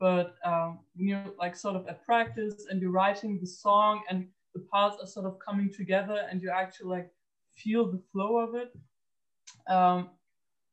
but 0.00 0.34
um, 0.44 0.80
you're 0.96 1.24
like 1.38 1.56
sort 1.56 1.76
of 1.76 1.86
at 1.86 2.04
practice 2.04 2.66
and 2.68 2.80
you're 2.80 2.90
writing 2.90 3.38
the 3.40 3.46
song 3.46 4.02
and 4.10 4.26
the 4.54 4.60
parts 4.60 4.96
are 5.00 5.06
sort 5.06 5.26
of 5.26 5.38
coming 5.38 5.72
together 5.72 6.26
and 6.30 6.42
you 6.42 6.50
actually 6.50 6.90
like 6.90 7.10
feel 7.56 7.90
the 7.90 8.02
flow 8.12 8.38
of 8.38 8.54
it. 8.54 8.72
Um, 9.72 10.10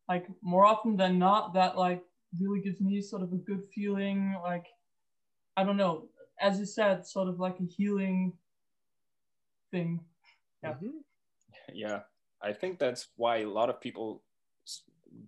like 0.09 0.27
more 0.41 0.65
often 0.65 0.97
than 0.97 1.17
not, 1.19 1.53
that 1.53 1.77
like 1.77 2.03
really 2.39 2.59
gives 2.61 2.81
me 2.81 3.01
sort 3.01 3.21
of 3.21 3.31
a 3.31 3.37
good 3.37 3.63
feeling. 3.73 4.35
Like 4.43 4.65
I 5.55 5.63
don't 5.63 5.77
know, 5.77 6.09
as 6.39 6.59
you 6.59 6.65
said, 6.65 7.05
sort 7.05 7.29
of 7.29 7.39
like 7.39 7.57
a 7.59 7.65
healing 7.65 8.33
thing. 9.71 10.01
Yeah. 10.63 10.71
Mm-hmm. 10.71 10.87
Yeah. 11.73 11.99
I 12.41 12.53
think 12.53 12.79
that's 12.79 13.07
why 13.15 13.37
a 13.37 13.49
lot 13.49 13.69
of 13.69 13.79
people 13.79 14.23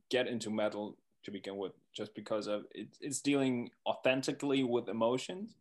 get 0.09 0.27
into 0.27 0.49
metal 0.49 0.97
to 1.23 1.31
begin 1.31 1.57
with, 1.57 1.73
just 1.93 2.13
because 2.15 2.47
of 2.47 2.65
it, 2.73 2.87
it's 3.01 3.21
dealing 3.21 3.69
authentically 3.85 4.63
with 4.63 4.89
emotions 4.89 5.55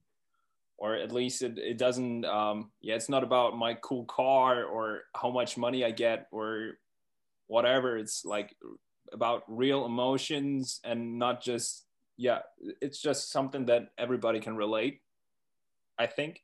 or 0.82 0.96
at 0.96 1.12
least 1.12 1.42
it, 1.42 1.58
it 1.58 1.78
doesn't 1.78 2.24
um 2.24 2.72
yeah 2.80 2.96
it's 2.96 3.08
not 3.08 3.22
about 3.22 3.56
my 3.56 3.74
cool 3.74 4.04
car 4.06 4.64
or 4.64 5.02
how 5.14 5.30
much 5.30 5.56
money 5.56 5.84
i 5.84 5.90
get 5.92 6.26
or 6.32 6.72
whatever. 7.46 7.98
It's 7.98 8.24
like 8.24 8.56
about 9.12 9.42
real 9.46 9.84
emotions 9.84 10.80
and 10.84 11.18
not 11.18 11.42
just 11.42 11.84
yeah 12.16 12.40
it's 12.80 13.00
just 13.00 13.30
something 13.30 13.66
that 13.66 13.88
everybody 13.98 14.40
can 14.40 14.56
relate 14.56 15.00
i 15.98 16.06
think. 16.06 16.42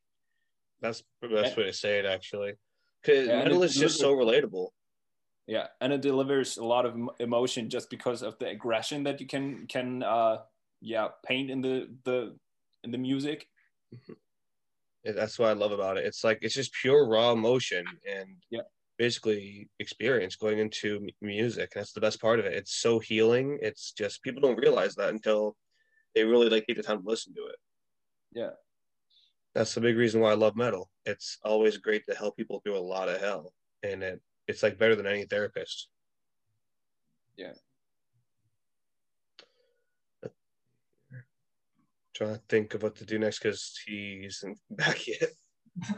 That's 0.80 1.02
the 1.20 1.28
best 1.28 1.56
way 1.56 1.64
to 1.64 1.73
say 1.73 1.99
it 1.99 2.06
actually. 2.06 2.52
Because 3.02 3.26
yeah, 3.26 3.42
metal 3.42 3.62
is 3.64 3.75
just 3.75 3.99
so 3.99 4.14
relatable 4.14 4.68
yeah 5.49 5.67
and 5.81 5.93
it 5.93 6.02
delivers 6.02 6.59
a 6.59 6.64
lot 6.64 6.87
of 6.87 6.95
emotion 7.19 7.69
just 7.69 7.90
because 7.90 8.23
of 8.23 8.38
the 8.38 8.47
aggression 8.47 9.02
that 9.02 9.21
you 9.21 9.26
can 9.26 9.67
can 9.67 10.02
uh 10.02 10.37
yeah 10.81 11.09
paint 11.26 11.50
in 11.50 11.61
the 11.61 11.88
the 12.05 12.37
in 12.85 12.90
the 12.93 12.99
music. 12.99 13.49
Mm-hmm. 13.95 14.12
yeah, 15.05 15.12
that's 15.12 15.38
what 15.38 15.49
i 15.49 15.52
love 15.52 15.73
about 15.73 15.97
it. 15.97 16.05
It's 16.05 16.23
like 16.23 16.38
it's 16.43 16.55
just 16.55 16.73
pure 16.75 17.09
raw 17.09 17.33
emotion 17.33 17.85
and 18.07 18.28
yeah. 18.50 18.61
basically 18.99 19.69
experience 19.78 20.37
going 20.37 20.59
into 20.59 21.07
music 21.23 21.73
that's 21.75 21.93
the 21.93 22.00
best 22.00 22.21
part 22.21 22.38
of 22.38 22.45
it. 22.45 22.52
It's 22.52 22.76
so 22.76 22.99
healing. 22.99 23.59
It's 23.62 23.93
just 23.93 24.23
people 24.23 24.43
don't 24.43 24.59
realize 24.59 24.95
that 24.97 25.09
until 25.09 25.57
they 26.14 26.25
really 26.25 26.50
like 26.50 26.67
take 26.67 26.76
the 26.76 26.83
time 26.83 27.02
to 27.02 27.09
listen 27.09 27.35
to 27.35 27.47
it. 27.47 27.57
Yeah. 28.33 28.50
That's 29.55 29.75
the 29.75 29.81
big 29.81 29.97
reason 29.97 30.21
why 30.21 30.33
i 30.33 30.35
love 30.35 30.57
metal. 30.57 30.90
It's 31.07 31.38
always 31.43 31.78
great 31.78 32.05
to 32.07 32.14
help 32.14 32.37
people 32.37 32.61
through 32.61 32.76
a 32.76 32.90
lot 32.95 33.09
of 33.09 33.21
hell 33.21 33.55
and 33.83 34.02
it 34.02 34.21
it's 34.49 34.62
like 34.62 34.78
better 34.78 34.97
than 34.97 35.07
any 35.07 35.25
therapist 35.25 35.88
yeah 37.37 37.52
trying 42.14 42.35
to 42.35 42.40
think 42.49 42.75
of 42.75 42.83
what 42.83 42.97
to 42.97 43.05
do 43.05 43.19
next 43.19 43.38
because 43.38 43.78
he 43.87 44.25
isn't 44.26 44.59
back 44.71 45.07
yet 45.07 45.31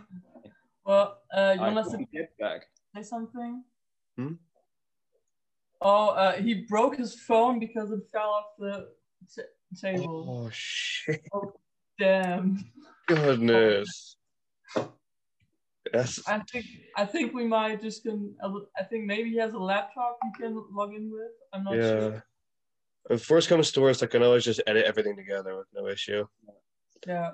well 0.85 1.23
uh 1.35 1.55
you 1.55 1.63
want 1.63 1.91
to 1.91 2.05
get 2.13 2.37
back 2.39 2.67
say 2.95 3.03
something? 3.03 3.65
Hmm? 4.17 4.33
Oh, 5.81 6.09
uh, 6.09 6.33
he 6.35 6.67
broke 6.69 6.97
his 6.97 7.15
phone 7.15 7.59
because 7.59 7.91
it 7.91 8.01
fell 8.13 8.31
off 8.31 8.45
the 8.59 8.89
t- 9.35 9.81
table. 9.81 10.45
Oh 10.47 10.51
shit! 10.53 11.27
Oh, 11.33 11.55
damn! 11.99 12.71
Goodness. 13.07 14.17
Yes. 15.93 16.21
I 16.27 16.39
think 16.51 16.67
I 16.97 17.05
think 17.05 17.35
we 17.35 17.47
might 17.47 17.81
just 17.81 18.03
can. 18.05 18.35
I 18.79 18.85
think 18.85 19.07
maybe 19.07 19.31
he 19.31 19.39
has 19.39 19.55
a 19.55 19.59
laptop 19.59 20.19
you 20.23 20.33
can 20.39 20.65
log 20.73 20.95
in 20.95 21.11
with. 21.11 21.33
I'm 21.53 21.65
not 21.65 21.75
yeah. 21.75 21.83
sure. 21.83 22.25
If 23.11 23.25
first 23.25 23.49
comes 23.49 23.73
to 23.73 23.81
worst, 23.81 24.03
I 24.03 24.07
can 24.07 24.23
always 24.23 24.45
just 24.45 24.63
edit 24.67 24.85
everything 24.87 25.17
together 25.17 25.57
with 25.57 25.67
no 25.75 25.89
issue. 25.89 26.27
Yeah. 27.07 27.31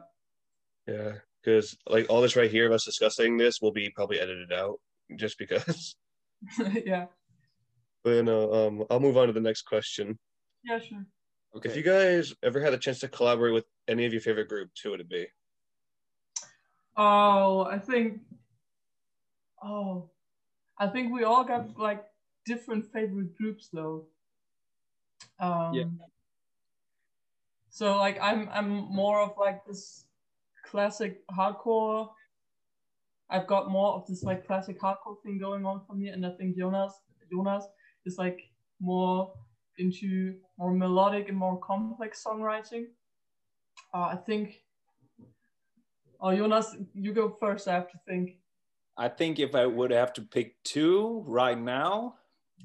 Yeah, 0.87 1.13
because 1.43 1.77
like 1.89 2.07
all 2.09 2.21
this 2.21 2.37
right 2.37 2.51
here 2.51 2.67
of 2.67 2.73
us 2.73 2.85
discussing 2.85 3.37
this 3.37 3.61
will 3.61 3.73
be 3.73 3.91
probably 3.91 4.21
edited 4.21 4.53
out 4.53 4.81
just 5.17 5.39
because. 5.39 5.97
yeah. 6.85 7.07
But 8.05 8.25
no, 8.25 8.53
um, 8.53 8.85
I'll 8.89 9.01
move 9.01 9.17
on 9.17 9.27
to 9.27 9.33
the 9.33 9.41
next 9.41 9.63
question. 9.63 10.19
Yeah, 10.65 10.79
sure. 10.79 11.05
Okay. 11.57 11.69
If 11.69 11.77
you 11.77 11.83
guys 11.83 12.35
ever 12.43 12.61
had 12.61 12.75
a 12.75 12.79
chance 12.79 13.01
to 13.01 13.09
collaborate 13.09 13.55
with 13.55 13.65
any 13.89 14.05
of 14.05 14.13
your 14.13 14.21
favorite 14.21 14.49
groups, 14.49 14.81
who 14.81 14.91
would 14.91 15.01
it 15.01 15.09
be? 15.09 15.27
Oh, 16.97 17.65
I 17.65 17.79
think. 17.79 18.21
Oh, 19.63 20.11
I 20.79 20.89
think 20.89 21.13
we 21.13 21.25
all 21.25 21.45
got 21.45 21.79
like 21.79 22.05
different 22.45 22.93
favorite 22.93 23.37
groups 23.37 23.69
though. 23.73 24.07
Um, 25.41 25.75
yeah. 25.75 25.85
So 27.71 27.97
like 27.97 28.19
I'm 28.21 28.49
I'm 28.53 28.71
more 28.71 29.21
of 29.21 29.33
like 29.39 29.65
this 29.67 30.05
classic 30.65 31.21
hardcore 31.29 32.09
I've 33.29 33.47
got 33.47 33.71
more 33.71 33.95
of 33.95 34.07
this 34.07 34.23
like 34.23 34.47
classic 34.47 34.81
hardcore 34.81 35.21
thing 35.25 35.39
going 35.39 35.67
on 35.67 35.83
for 35.87 35.95
me, 35.95 36.09
and 36.09 36.25
I 36.25 36.31
think 36.31 36.57
Jonas 36.57 36.93
Jonas 37.31 37.65
is 38.05 38.19
like 38.19 38.41
more 38.81 39.33
into 39.79 40.37
more 40.59 40.73
melodic 40.73 41.29
and 41.29 41.37
more 41.37 41.59
complex 41.59 42.23
songwriting. 42.25 42.87
Uh, 43.93 44.15
I 44.15 44.17
think. 44.17 44.63
Oh, 46.21 46.35
Jonas, 46.35 46.77
you 46.95 47.13
go 47.13 47.29
first. 47.29 47.69
I 47.69 47.75
have 47.75 47.91
to 47.91 47.99
think. 48.07 48.37
I 48.99 49.09
think 49.09 49.39
if 49.39 49.55
I 49.55 49.67
would 49.67 49.91
have 49.91 50.13
to 50.15 50.23
pick 50.23 50.63
two 50.63 51.23
right 51.27 51.59
now, 51.59 52.15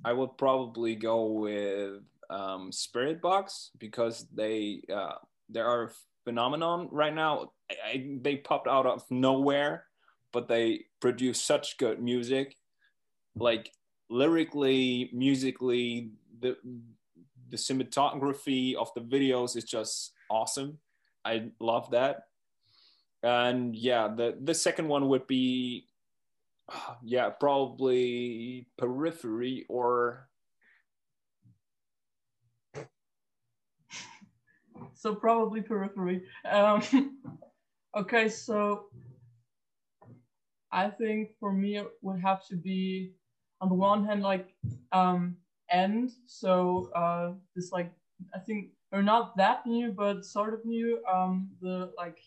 I 0.05 0.13
would 0.13 0.37
probably 0.37 0.95
go 0.95 1.25
with 1.25 2.01
um, 2.29 2.71
Spiritbox 2.71 3.71
because 3.77 4.27
they 4.33 4.81
uh, 4.93 5.15
there 5.49 5.67
are 5.67 5.83
a 5.83 5.91
phenomenon 6.23 6.87
right 6.91 7.13
now. 7.13 7.51
I, 7.69 7.75
I, 7.89 8.07
they 8.21 8.37
popped 8.37 8.67
out 8.67 8.85
of 8.85 9.03
nowhere 9.09 9.85
but 10.31 10.47
they 10.47 10.85
produce 10.99 11.41
such 11.41 11.77
good 11.77 12.01
music. 12.01 12.57
Like 13.35 13.71
lyrically 14.09 15.09
musically 15.13 16.11
the 16.39 16.57
the 17.49 17.57
cinematography 17.57 18.75
of 18.75 18.91
the 18.93 19.01
videos 19.01 19.55
is 19.55 19.63
just 19.63 20.13
awesome. 20.29 20.77
I 21.23 21.51
love 21.59 21.91
that. 21.91 22.27
And 23.23 23.75
yeah 23.75 24.07
the 24.07 24.37
the 24.41 24.53
second 24.53 24.87
one 24.87 25.07
would 25.09 25.27
be 25.27 25.85
yeah 27.03 27.29
probably 27.29 28.67
periphery 28.77 29.65
or 29.69 30.27
so 34.93 35.15
probably 35.15 35.61
periphery 35.61 36.23
um 36.49 36.81
okay 37.95 38.29
so 38.29 38.85
I 40.71 40.89
think 40.89 41.31
for 41.39 41.51
me 41.51 41.77
it 41.77 41.87
would 42.01 42.21
have 42.21 42.45
to 42.47 42.55
be 42.55 43.13
on 43.59 43.69
the 43.69 43.75
one 43.75 44.05
hand 44.05 44.21
like 44.21 44.55
um 44.91 45.35
end. 45.69 46.11
So 46.27 46.89
uh 46.95 47.33
this 47.55 47.71
like 47.71 47.91
I 48.33 48.39
think 48.39 48.69
they're 48.91 49.03
not 49.03 49.35
that 49.37 49.65
new 49.65 49.91
but 49.91 50.25
sort 50.25 50.53
of 50.53 50.65
new. 50.65 51.03
Um 51.05 51.49
the 51.61 51.91
like 51.97 52.19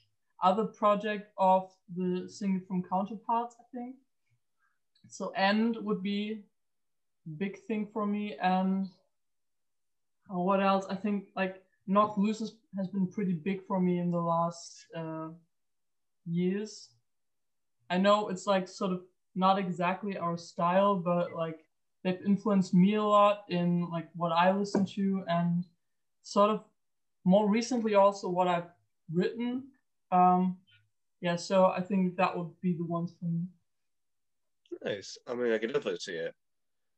other 0.43 0.65
project 0.65 1.31
of 1.39 1.71
the 1.97 2.29
singer 2.29 2.61
from 2.69 2.83
Counterparts, 2.83 3.57
I 3.59 3.65
think. 3.75 3.97
So 5.09 5.29
end 5.37 5.77
would 5.81 6.03
be 6.03 6.43
big 7.39 7.59
thing 7.67 7.89
for 7.93 8.07
me 8.07 8.37
and 8.41 8.89
what 10.29 10.63
else? 10.63 10.87
I 10.89 10.95
think 10.95 11.27
like 11.37 11.63
Knocked 11.87 12.19
Loose 12.19 12.53
has 12.77 12.89
been 12.89 13.07
pretty 13.07 13.35
big 13.35 13.67
for 13.67 13.81
me 13.81 13.99
in 13.99 14.11
the 14.11 14.21
last 14.21 14.87
uh, 14.97 15.29
years. 16.27 16.91
I 17.91 17.99
know 17.99 18.29
it's 18.29 18.47
like 18.47 18.69
sort 18.69 18.93
of 18.93 19.03
not 19.35 19.59
exactly 19.59 20.17
our 20.17 20.37
style, 20.37 20.97
but 20.97 21.35
like 21.35 21.61
they've 22.03 22.21
influenced 22.25 22.75
me 22.75 22.95
a 22.95 23.03
lot 23.03 23.45
in 23.49 23.89
like 23.91 24.09
what 24.15 24.33
I 24.33 24.53
listen 24.53 24.87
to 24.95 25.25
and 25.29 25.65
sort 26.23 26.51
of 26.51 26.65
more 27.25 27.49
recently 27.49 27.95
also 27.95 28.29
what 28.29 28.49
I've 28.49 28.71
written. 29.13 29.65
Um, 30.11 30.59
yeah, 31.21 31.37
so 31.37 31.67
I 31.67 31.81
think 31.81 32.17
that 32.17 32.37
would 32.37 32.61
be 32.61 32.75
the 32.75 32.85
ones 32.85 33.13
for 33.19 33.27
me. 33.27 33.47
Nice. 34.83 35.19
I 35.27 35.35
mean, 35.35 35.53
I 35.53 35.59
can 35.59 35.69
definitely 35.69 35.99
see 36.01 36.13
it. 36.13 36.35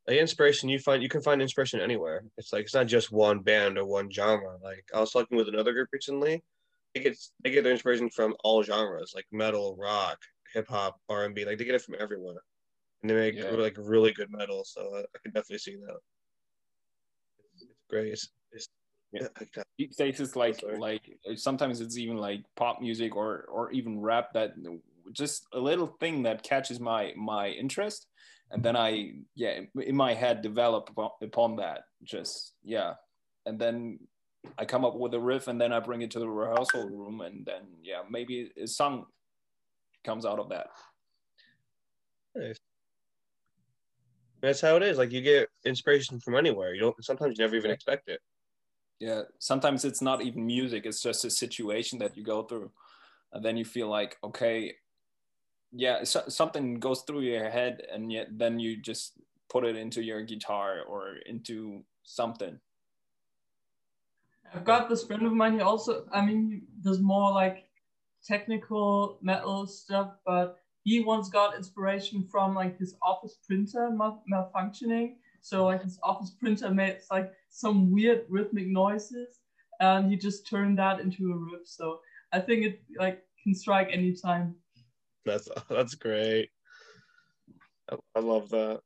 Like 0.07 0.18
inspiration, 0.18 0.68
you 0.68 0.79
find 0.79 1.02
you 1.02 1.09
can 1.09 1.20
find 1.20 1.42
inspiration 1.42 1.81
anywhere. 1.81 2.22
It's 2.38 2.52
like 2.52 2.64
it's 2.64 2.74
not 2.74 2.87
just 2.87 3.11
one 3.11 3.40
band 3.40 3.76
or 3.76 3.85
one 3.85 4.11
genre. 4.11 4.57
Like 4.62 4.85
I 4.94 5.00
was 5.00 5.11
talking 5.11 5.37
with 5.37 5.48
another 5.48 5.72
group 5.72 5.88
recently. 5.92 6.42
They 6.94 7.00
get 7.00 7.18
they 7.42 7.50
get 7.50 7.64
their 7.64 7.72
inspiration 7.72 8.09
from 8.11 8.37
all 8.44 8.62
genres, 8.62 9.12
like 9.14 9.26
metal, 9.33 9.76
rock, 9.79 10.18
hip 10.55 10.68
hop, 10.68 11.00
R 11.09 11.24
and 11.24 11.35
B. 11.35 11.44
Like 11.44 11.59
they 11.59 11.64
get 11.64 11.74
it 11.74 11.83
from 11.83 11.96
everywhere, 11.98 12.37
and 13.02 13.11
they 13.11 13.14
make 13.14 13.35
yeah. 13.35 13.50
like 13.50 13.76
really 13.79 14.12
good 14.12 14.31
metal. 14.31 14.64
So 14.64 14.81
I, 14.94 15.00
I 15.00 15.18
can 15.22 15.33
definitely 15.33 15.59
see 15.59 15.76
that. 15.76 15.96
It's, 17.55 17.62
it's 17.64 17.85
great. 17.90 18.12
It's, 18.12 18.29
it's 18.52 18.68
yeah. 19.12 19.26
These 19.76 19.96
days 19.96 20.20
it's 20.20 20.37
like 20.37 20.62
like 20.79 21.02
sometimes 21.35 21.81
it's 21.81 21.98
even 21.98 22.16
like 22.16 22.42
pop 22.55 22.81
music 22.81 23.16
or 23.16 23.44
or 23.48 23.72
even 23.72 24.00
rap 24.00 24.33
that 24.35 24.55
just 25.12 25.47
a 25.53 25.59
little 25.59 25.87
thing 25.87 26.23
that 26.25 26.42
catches 26.42 26.81
my 26.81 27.12
my 27.16 27.49
interest 27.49 28.07
and 28.51 28.62
then 28.62 28.77
I 28.77 29.12
yeah 29.35 29.61
in 29.81 29.97
my 29.97 30.14
head 30.14 30.42
develop 30.42 30.90
upon 31.23 31.57
that 31.57 31.83
just 32.03 32.55
yeah 32.62 32.95
and 33.45 33.59
then 33.59 33.99
I 34.59 34.64
come 34.64 34.85
up 34.85 34.95
with 34.97 35.14
a 35.14 35.21
riff 35.21 35.49
and 35.49 35.61
then 35.61 35.73
I 35.73 35.81
bring 35.81 36.03
it 36.03 36.11
to 36.12 36.19
the 36.19 36.29
rehearsal 36.29 36.88
room 36.88 37.21
and 37.21 37.45
then 37.45 37.62
yeah 37.83 38.03
maybe 38.09 38.51
a 38.61 38.66
song 38.66 39.07
comes 40.05 40.25
out 40.25 40.38
of 40.38 40.49
that. 40.51 40.69
Nice. 42.35 42.61
That's 44.40 44.61
how 44.61 44.77
it 44.77 44.83
is. 44.83 44.99
Like 44.99 45.12
you 45.12 45.23
get 45.23 45.49
inspiration 45.64 46.21
from 46.21 46.37
anywhere. 46.37 46.75
You 46.75 46.81
don't 46.81 47.05
sometimes 47.05 47.37
you 47.37 47.45
never 47.45 47.57
even 47.57 47.71
expect 47.71 48.09
it. 48.09 48.21
Yeah. 49.01 49.23
Sometimes 49.38 49.85
it's 49.85 50.01
not 50.01 50.23
even 50.23 50.47
music, 50.47 50.87
it's 50.87 51.03
just 51.03 51.25
a 51.25 51.31
situation 51.31 51.99
that 51.99 52.16
you 52.16 52.23
go 52.23 52.42
through. 52.45 52.71
And 53.33 53.45
then 53.45 53.57
you 53.57 53.64
feel 53.64 53.88
like, 53.88 54.16
okay, 54.25 54.75
yeah, 55.76 56.04
so, 56.04 56.24
something 56.28 56.80
goes 56.80 57.02
through 57.02 57.20
your 57.20 57.50
head 57.50 57.82
and 57.92 58.10
yet 58.10 58.28
then 58.38 58.58
you 58.58 58.76
just 58.76 59.12
put 59.48 59.64
it 59.64 59.76
into 59.76 60.02
your 60.02 60.22
guitar 60.22 60.82
or 60.88 61.16
into 61.26 61.84
something. 62.02 62.58
I've 64.54 64.64
got 64.64 64.88
this 64.88 65.04
friend 65.04 65.26
of 65.26 65.32
mine. 65.32 65.54
He 65.54 65.60
also, 65.60 66.06
I 66.12 66.24
mean, 66.24 66.62
there's 66.82 67.00
more 67.00 67.32
like 67.32 67.64
technical 68.24 69.18
metal 69.20 69.66
stuff, 69.66 70.14
but 70.24 70.58
he 70.84 71.00
once 71.00 71.28
got 71.28 71.56
inspiration 71.56 72.26
from 72.30 72.54
like 72.54 72.78
his 72.78 72.96
office 73.02 73.38
printer 73.46 73.90
mal- 73.90 74.22
malfunctioning. 74.32 75.16
So 75.42 75.66
like 75.66 75.82
his 75.82 75.98
office 76.02 76.30
printer 76.30 76.70
made 76.70 76.98
like 77.10 77.32
some 77.50 77.92
weird 77.92 78.24
rhythmic 78.28 78.66
noises, 78.66 79.40
and 79.80 80.10
he 80.10 80.16
just 80.16 80.46
turned 80.46 80.78
that 80.78 81.00
into 81.00 81.32
a 81.32 81.36
riff. 81.36 81.66
So 81.66 82.00
I 82.32 82.40
think 82.40 82.64
it 82.64 82.82
like 82.98 83.22
can 83.42 83.54
strike 83.54 83.90
anytime. 83.92 84.54
That's 85.26 85.48
that's 85.68 85.94
great. 85.96 86.48
I, 87.90 87.96
I 88.14 88.20
love 88.20 88.48
that. 88.50 88.80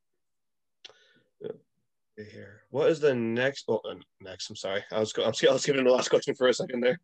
Here, 2.16 2.62
what 2.70 2.90
is 2.90 3.00
the 3.00 3.14
next? 3.14 3.64
Oh, 3.68 3.81
next. 4.20 4.50
I'm 4.50 4.57
sorry. 4.57 4.85
I 4.90 4.98
was 4.98 5.12
I'm, 5.16 5.33
I 5.48 5.53
was 5.53 5.64
giving 5.64 5.85
the 5.85 5.90
last 5.92 6.09
question 6.09 6.35
for 6.35 6.48
a 6.48 6.55
second 6.55 6.81
there. 6.81 6.98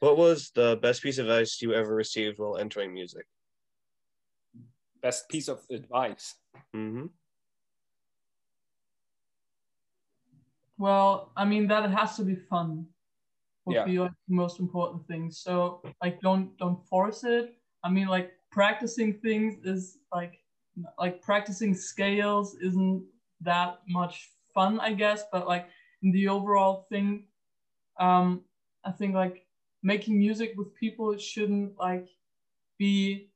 What 0.00 0.16
was 0.16 0.50
the 0.54 0.78
best 0.82 1.02
piece 1.02 1.18
of 1.18 1.26
advice 1.26 1.60
you 1.60 1.74
ever 1.74 1.94
received 1.94 2.38
while 2.38 2.56
entering 2.56 2.92
music? 2.92 3.26
Best 5.02 5.28
piece 5.28 5.48
of 5.48 5.60
advice. 5.70 6.34
Mm-hmm. 6.74 7.06
Well, 10.78 11.32
I 11.36 11.44
mean 11.44 11.68
that 11.68 11.84
it 11.84 11.90
has 11.90 12.16
to 12.16 12.24
be 12.24 12.34
fun 12.34 12.86
would 13.66 13.74
Yeah. 13.74 13.84
be 13.84 13.98
like 13.98 14.12
the 14.28 14.34
most 14.34 14.60
important 14.60 15.06
thing. 15.06 15.30
So 15.30 15.82
like 16.02 16.20
don't 16.20 16.56
don't 16.58 16.86
force 16.88 17.24
it. 17.24 17.59
I 17.82 17.90
mean 17.90 18.08
like 18.08 18.32
practicing 18.50 19.14
things 19.14 19.58
is 19.64 19.98
like 20.12 20.40
like 20.98 21.22
practicing 21.22 21.74
scales 21.74 22.54
isn't 22.54 23.04
that 23.42 23.80
much 23.88 24.30
fun, 24.54 24.80
I 24.80 24.92
guess, 24.92 25.24
but 25.32 25.46
like 25.46 25.66
in 26.02 26.12
the 26.12 26.28
overall 26.28 26.86
thing, 26.88 27.24
um, 27.98 28.42
I 28.84 28.90
think 28.92 29.14
like 29.14 29.46
making 29.82 30.18
music 30.18 30.54
with 30.56 30.74
people 30.74 31.16
shouldn't 31.18 31.78
like 31.78 32.08
be 32.78 33.28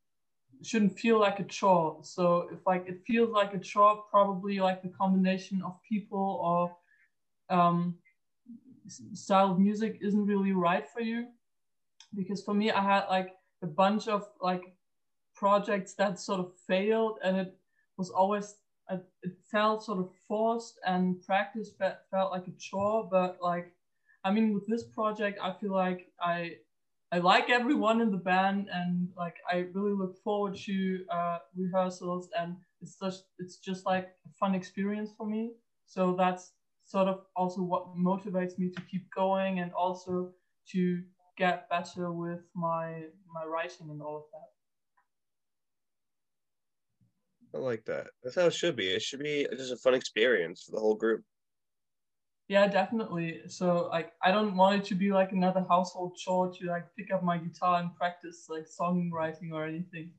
shouldn't 0.62 0.98
feel 0.98 1.18
like 1.18 1.40
a 1.40 1.44
chore. 1.44 1.98
So 2.02 2.48
if 2.52 2.66
like 2.66 2.86
it 2.88 3.02
feels 3.06 3.30
like 3.30 3.54
a 3.54 3.58
chore, 3.58 4.04
probably 4.10 4.60
like 4.60 4.82
the 4.82 4.88
combination 4.88 5.62
of 5.62 5.78
people 5.88 6.40
or 6.42 7.56
um, 7.56 7.96
style 9.14 9.52
of 9.52 9.58
music 9.58 9.98
isn't 10.00 10.26
really 10.26 10.52
right 10.52 10.88
for 10.88 11.00
you. 11.00 11.28
Because 12.14 12.42
for 12.42 12.54
me, 12.54 12.70
I 12.70 12.82
had 12.82 13.06
like 13.08 13.34
a 13.64 13.66
bunch 13.82 14.08
of 14.08 14.28
like 14.40 14.64
projects 15.34 15.94
that 15.94 16.20
sort 16.20 16.40
of 16.40 16.52
failed, 16.68 17.18
and 17.24 17.36
it 17.36 17.58
was 17.98 18.10
always 18.10 18.56
it, 18.90 19.04
felt 19.50 19.84
sort 19.84 19.98
of 20.00 20.10
forced, 20.28 20.78
and 20.86 21.22
practice 21.22 21.70
felt 22.10 22.30
like 22.32 22.48
a 22.48 22.52
chore. 22.58 23.08
But 23.10 23.38
like, 23.40 23.74
I 24.24 24.30
mean, 24.30 24.54
with 24.54 24.66
this 24.68 24.84
project, 24.84 25.38
I 25.42 25.52
feel 25.52 25.72
like 25.72 26.12
I 26.20 26.58
I 27.12 27.18
like 27.18 27.48
everyone 27.50 28.00
in 28.00 28.10
the 28.10 28.18
band, 28.18 28.68
and 28.72 29.08
like 29.16 29.36
I 29.50 29.68
really 29.74 29.94
look 29.94 30.16
forward 30.22 30.56
to 30.66 31.06
uh, 31.10 31.38
rehearsals, 31.56 32.30
and 32.38 32.56
it's 32.80 32.98
just 32.98 33.24
it's 33.38 33.58
just 33.58 33.86
like 33.86 34.08
a 34.26 34.30
fun 34.40 34.54
experience 34.54 35.12
for 35.16 35.26
me. 35.26 35.52
So 35.86 36.14
that's 36.16 36.52
sort 36.84 37.08
of 37.08 37.26
also 37.36 37.62
what 37.62 37.94
motivates 37.96 38.58
me 38.58 38.70
to 38.70 38.82
keep 38.82 39.10
going, 39.14 39.60
and 39.60 39.72
also 39.72 40.32
to 40.72 41.04
get 41.36 41.68
better 41.68 42.12
with 42.12 42.42
my 42.54 43.04
my 43.32 43.44
writing 43.44 43.90
and 43.90 44.00
all 44.02 44.16
of 44.16 44.24
that. 44.32 44.50
I 47.54 47.58
like 47.60 47.84
that. 47.84 48.08
That's 48.22 48.36
how 48.36 48.46
it 48.46 48.54
should 48.54 48.76
be. 48.76 48.88
It 48.88 49.02
should 49.02 49.20
be 49.20 49.46
just 49.52 49.72
a 49.72 49.76
fun 49.76 49.94
experience 49.94 50.62
for 50.62 50.72
the 50.72 50.80
whole 50.80 50.96
group. 50.96 51.24
Yeah, 52.48 52.66
definitely. 52.68 53.42
So 53.48 53.88
like 53.88 54.12
I 54.22 54.30
don't 54.30 54.56
want 54.56 54.80
it 54.80 54.84
to 54.86 54.94
be 54.94 55.12
like 55.12 55.32
another 55.32 55.64
household 55.68 56.16
chore 56.16 56.52
to 56.52 56.66
like 56.66 56.84
pick 56.96 57.10
up 57.12 57.22
my 57.22 57.38
guitar 57.38 57.80
and 57.80 57.94
practice 57.96 58.46
like 58.48 58.66
songwriting 58.66 59.52
or 59.52 59.64
anything. 59.64 60.10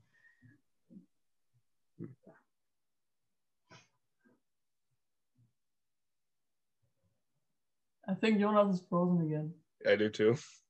I 8.08 8.14
think 8.14 8.38
Jonas 8.38 8.76
is 8.76 8.86
frozen 8.88 9.26
again. 9.26 9.52
I 9.86 9.96
do 9.96 10.08
too. 10.08 10.36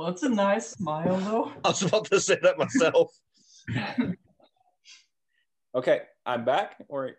Well, 0.00 0.08
it's 0.08 0.22
a 0.22 0.30
nice 0.30 0.70
smile 0.70 1.18
though. 1.18 1.52
I 1.62 1.68
was 1.68 1.82
about 1.82 2.06
to 2.06 2.18
say 2.20 2.38
that 2.42 2.56
myself. 2.56 3.12
Okay, 5.74 6.00
I'm 6.26 6.44
back. 6.44 6.82
Or 6.88 7.12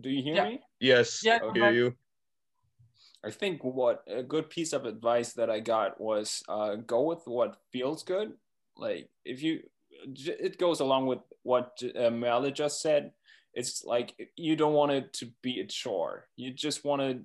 do 0.00 0.08
you 0.08 0.22
hear 0.22 0.34
Yeah. 0.34 0.44
me? 0.44 0.60
Yes, 0.80 1.20
Yeah, 1.22 1.38
I 1.42 1.52
hear 1.52 1.62
ahead. 1.64 1.74
you. 1.74 1.94
I 3.22 3.30
think 3.30 3.62
what 3.62 4.02
a 4.08 4.22
good 4.22 4.48
piece 4.50 4.72
of 4.72 4.86
advice 4.86 5.34
that 5.34 5.48
I 5.50 5.60
got 5.60 6.00
was 6.00 6.42
uh, 6.48 6.76
go 6.76 7.02
with 7.02 7.20
what 7.26 7.58
feels 7.70 8.02
good. 8.02 8.32
Like 8.76 9.10
if 9.24 9.42
you, 9.42 9.60
it 10.16 10.58
goes 10.58 10.80
along 10.80 11.06
with 11.06 11.20
what 11.42 11.80
uh, 11.94 12.10
Mela 12.10 12.50
just 12.50 12.80
said. 12.80 13.12
It's 13.52 13.84
like 13.84 14.16
you 14.34 14.56
don't 14.56 14.72
want 14.72 14.92
it 14.92 15.12
to 15.20 15.26
be 15.42 15.60
a 15.60 15.66
chore. 15.66 16.26
You 16.36 16.52
just 16.52 16.84
want 16.84 17.02
to, 17.02 17.20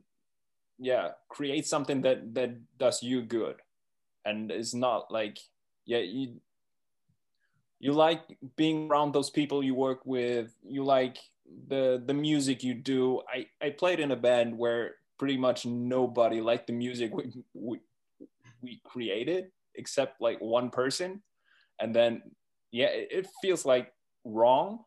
yeah, 0.78 1.12
create 1.30 1.66
something 1.66 2.02
that 2.02 2.36
that 2.36 2.78
does 2.78 3.02
you 3.02 3.24
good, 3.24 3.56
and 4.26 4.52
it's 4.52 4.74
not 4.74 5.12
like, 5.12 5.40
yeah, 5.86 6.00
you 6.00 6.40
you 7.80 7.94
like 7.94 8.22
being 8.58 8.90
around 8.90 9.14
those 9.14 9.30
people 9.30 9.64
you 9.64 9.74
work 9.74 10.02
with. 10.06 10.54
You 10.64 10.84
like 10.84 11.18
the 11.68 12.02
the 12.06 12.14
music 12.14 12.64
you 12.64 12.74
do. 12.74 13.22
I 13.34 13.48
I 13.66 13.70
played 13.72 14.00
in 14.00 14.12
a 14.12 14.16
band 14.16 14.58
where 14.58 14.96
pretty 15.20 15.38
much 15.38 15.66
nobody 15.66 16.42
liked 16.42 16.68
the 16.68 16.74
music 16.74 17.14
we, 17.14 17.32
we, 17.54 17.80
we 18.62 18.82
created 18.86 19.52
except 19.76 20.22
like 20.22 20.40
one 20.40 20.70
person 20.70 21.22
and 21.80 21.94
then 21.94 22.24
yeah 22.72 22.88
it, 22.88 23.10
it 23.12 23.28
feels 23.42 23.66
like 23.66 23.94
wrong 24.24 24.80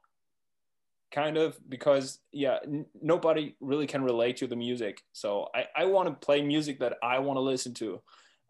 kind 1.13 1.37
of 1.37 1.59
because 1.69 2.21
yeah 2.33 2.59
n- 2.65 2.87
nobody 3.01 3.55
really 3.61 3.87
can 3.87 4.03
relate 4.03 4.39
to 4.39 4.47
the 4.47 4.57
music 4.57 5.03
so 5.13 5.47
i, 5.55 5.67
I 5.77 5.85
want 5.85 6.09
to 6.09 6.27
play 6.27 6.41
music 6.43 6.81
that 6.81 6.97
i 7.03 7.19
want 7.19 7.37
to 7.37 7.43
listen 7.43 7.75
to 7.75 8.01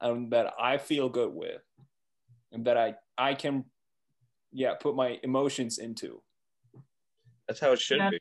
and 0.03 0.33
that 0.33 0.55
i 0.61 0.79
feel 0.79 1.09
good 1.09 1.33
with 1.35 1.63
and 2.53 2.67
that 2.67 2.77
i 2.79 2.95
i 3.19 3.35
can 3.35 3.65
yeah 4.53 4.75
put 4.75 4.97
my 4.97 5.19
emotions 5.23 5.79
into 5.79 6.23
That's 7.47 7.61
how 7.61 7.73
it 7.73 7.81
should 7.81 7.99
Yeah. 7.99 8.11
be. 8.11 8.21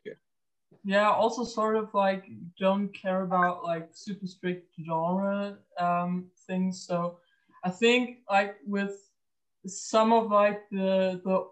Yeah, 0.84 1.10
also 1.10 1.44
sort 1.44 1.76
of 1.76 1.94
like 1.94 2.26
don't 2.58 2.90
care 2.94 3.22
about 3.22 3.64
like 3.64 3.90
super 3.92 4.26
strict 4.26 4.74
genre 4.84 5.58
um, 5.78 6.30
things. 6.46 6.86
So 6.86 7.20
I 7.64 7.70
think 7.70 8.20
like 8.30 8.56
with 8.66 9.10
some 9.66 10.12
of 10.12 10.30
like 10.30 10.68
the 10.70 11.20
the 11.24 11.48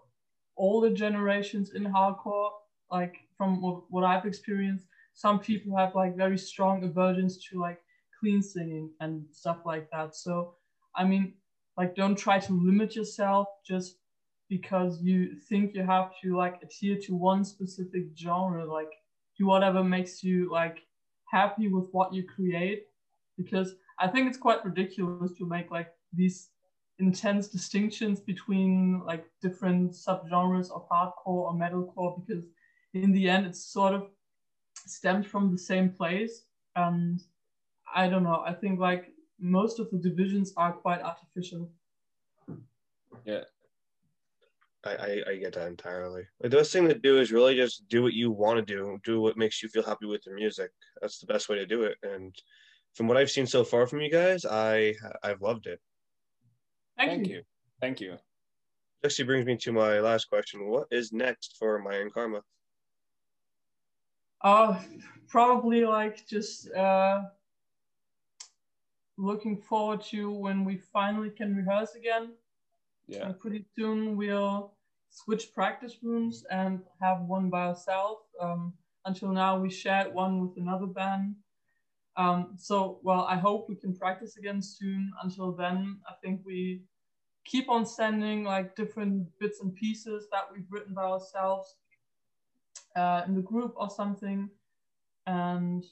older 0.57 0.93
generations 0.93 1.73
in 1.73 1.83
hardcore, 1.85 2.51
like 2.91 3.17
from 3.37 3.61
what, 3.61 3.83
what 3.89 4.03
I've 4.03 4.25
experienced, 4.25 4.87
some 5.13 5.39
people 5.39 5.77
have 5.77 5.95
like 5.95 6.17
very 6.17 6.37
strong 6.37 6.83
aversions 6.83 7.43
to 7.49 7.59
like 7.59 7.81
clean 8.21 8.41
singing 8.41 8.89
and 9.01 9.25
stuff 9.33 9.57
like 9.65 9.89
that. 9.91 10.15
So 10.15 10.53
I 10.95 11.03
mean, 11.03 11.33
like 11.77 11.95
don't 11.95 12.15
try 12.17 12.39
to 12.39 12.53
limit 12.53 12.95
yourself 12.95 13.47
just 13.67 13.97
because 14.49 15.01
you 15.01 15.35
think 15.49 15.73
you 15.73 15.83
have 15.83 16.11
to 16.21 16.37
like 16.37 16.55
adhere 16.63 16.97
to 17.07 17.15
one 17.15 17.43
specific 17.43 18.03
genre. 18.17 18.65
Like 18.65 18.91
do 19.37 19.47
whatever 19.47 19.83
makes 19.83 20.23
you 20.23 20.49
like 20.51 20.79
happy 21.31 21.67
with 21.67 21.87
what 21.91 22.13
you 22.13 22.23
create 22.23 22.83
because 23.37 23.73
i 23.99 24.07
think 24.07 24.27
it's 24.27 24.37
quite 24.37 24.63
ridiculous 24.63 25.31
to 25.37 25.45
make 25.45 25.71
like 25.71 25.89
these 26.13 26.49
intense 26.99 27.47
distinctions 27.47 28.19
between 28.19 29.01
like 29.05 29.25
different 29.41 29.91
subgenres 29.93 30.69
of 30.71 30.87
hardcore 30.89 31.45
or 31.47 31.53
metalcore 31.53 32.21
because 32.21 32.43
in 32.93 33.11
the 33.11 33.29
end 33.29 33.45
it's 33.45 33.63
sort 33.63 33.93
of 33.93 34.03
stems 34.85 35.25
from 35.25 35.51
the 35.51 35.57
same 35.57 35.89
place 35.89 36.43
and 36.75 37.23
i 37.95 38.07
don't 38.07 38.23
know 38.23 38.43
i 38.45 38.53
think 38.53 38.79
like 38.79 39.11
most 39.39 39.79
of 39.79 39.89
the 39.91 39.97
divisions 39.97 40.53
are 40.57 40.73
quite 40.73 41.01
artificial 41.01 41.69
I, 44.83 44.89
I, 44.89 45.21
I 45.29 45.35
get 45.35 45.53
that 45.53 45.67
entirely. 45.67 46.23
Like 46.41 46.51
the 46.51 46.57
best 46.57 46.73
thing 46.73 46.87
to 46.87 46.95
do 46.95 47.19
is 47.19 47.31
really 47.31 47.55
just 47.55 47.87
do 47.87 48.01
what 48.01 48.13
you 48.13 48.31
want 48.31 48.57
to 48.57 48.73
do. 48.75 48.97
Do 49.03 49.21
what 49.21 49.37
makes 49.37 49.61
you 49.61 49.69
feel 49.69 49.83
happy 49.83 50.05
with 50.05 50.25
your 50.25 50.35
music. 50.35 50.71
That's 51.01 51.19
the 51.19 51.27
best 51.27 51.49
way 51.49 51.57
to 51.57 51.65
do 51.65 51.83
it. 51.83 51.97
And 52.03 52.35
from 52.95 53.07
what 53.07 53.17
I've 53.17 53.31
seen 53.31 53.45
so 53.45 53.63
far 53.63 53.85
from 53.85 54.01
you 54.01 54.11
guys, 54.11 54.45
I 54.45 54.95
I've 55.23 55.41
loved 55.41 55.67
it. 55.67 55.79
thank, 56.97 57.11
thank 57.11 57.27
you. 57.27 57.35
you 57.35 57.41
thank 57.79 58.01
you 58.01 58.17
Actually 59.03 59.25
brings 59.25 59.45
me 59.45 59.57
to 59.57 59.71
my 59.71 59.99
last 59.99 60.25
question. 60.29 60.67
What 60.67 60.87
is 60.91 61.11
next 61.11 61.55
for 61.57 61.79
Mayan 61.79 62.11
Karma? 62.11 62.41
Uh, 64.43 64.79
probably 65.27 65.85
like 65.85 66.27
just 66.27 66.71
uh, 66.73 67.21
looking 69.21 69.57
forward 69.57 70.01
to 70.01 70.31
when 70.31 70.65
we 70.65 70.77
finally 70.77 71.29
can 71.29 71.55
rehearse 71.55 71.95
again. 71.95 72.33
yeah 73.07 73.25
And 73.25 73.39
pretty 73.39 73.65
soon 73.75 74.17
we'll 74.17 74.73
switch 75.09 75.53
practice 75.53 75.97
rooms 76.01 76.43
and 76.49 76.81
have 77.01 77.21
one 77.21 77.49
by 77.49 77.67
ourselves. 77.67 78.23
Um, 78.41 78.73
until 79.05 79.31
now, 79.31 79.59
we 79.59 79.69
shared 79.69 80.13
one 80.13 80.41
with 80.41 80.57
another 80.57 80.87
band. 80.87 81.35
Um, 82.17 82.53
so, 82.57 82.99
well, 83.03 83.21
I 83.21 83.37
hope 83.37 83.67
we 83.69 83.75
can 83.75 83.95
practice 83.95 84.37
again 84.37 84.61
soon. 84.61 85.11
Until 85.23 85.51
then, 85.51 85.99
I 86.07 86.13
think 86.23 86.41
we 86.45 86.83
keep 87.45 87.69
on 87.69 87.85
sending 87.85 88.43
like 88.43 88.75
different 88.75 89.27
bits 89.39 89.61
and 89.61 89.73
pieces 89.75 90.27
that 90.31 90.43
we've 90.51 90.69
written 90.69 90.93
by 90.93 91.03
ourselves 91.03 91.75
uh, 92.95 93.23
in 93.27 93.35
the 93.35 93.41
group 93.41 93.73
or 93.75 93.89
something. 93.89 94.49
And 95.25 95.83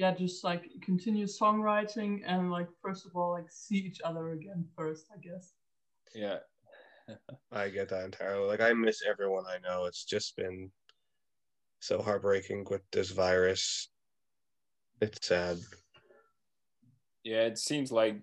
yeah, 0.00 0.14
just 0.14 0.44
like 0.44 0.64
continue 0.80 1.26
songwriting 1.26 2.22
and 2.26 2.50
like, 2.50 2.68
first 2.80 3.04
of 3.04 3.14
all, 3.14 3.32
like 3.32 3.50
see 3.50 3.76
each 3.76 4.00
other 4.02 4.30
again 4.30 4.64
first, 4.74 5.04
I 5.14 5.18
guess. 5.20 5.52
Yeah. 6.14 6.38
I 7.52 7.68
get 7.68 7.90
that 7.90 8.06
entirely. 8.06 8.46
Like, 8.46 8.62
I 8.62 8.72
miss 8.72 9.02
everyone 9.06 9.44
I 9.46 9.58
know. 9.58 9.84
It's 9.84 10.04
just 10.04 10.36
been 10.36 10.70
so 11.80 12.00
heartbreaking 12.00 12.66
with 12.70 12.80
this 12.92 13.10
virus. 13.10 13.90
It's 15.02 15.28
sad. 15.28 15.58
Yeah, 17.22 17.42
it 17.42 17.58
seems 17.58 17.92
like 17.92 18.22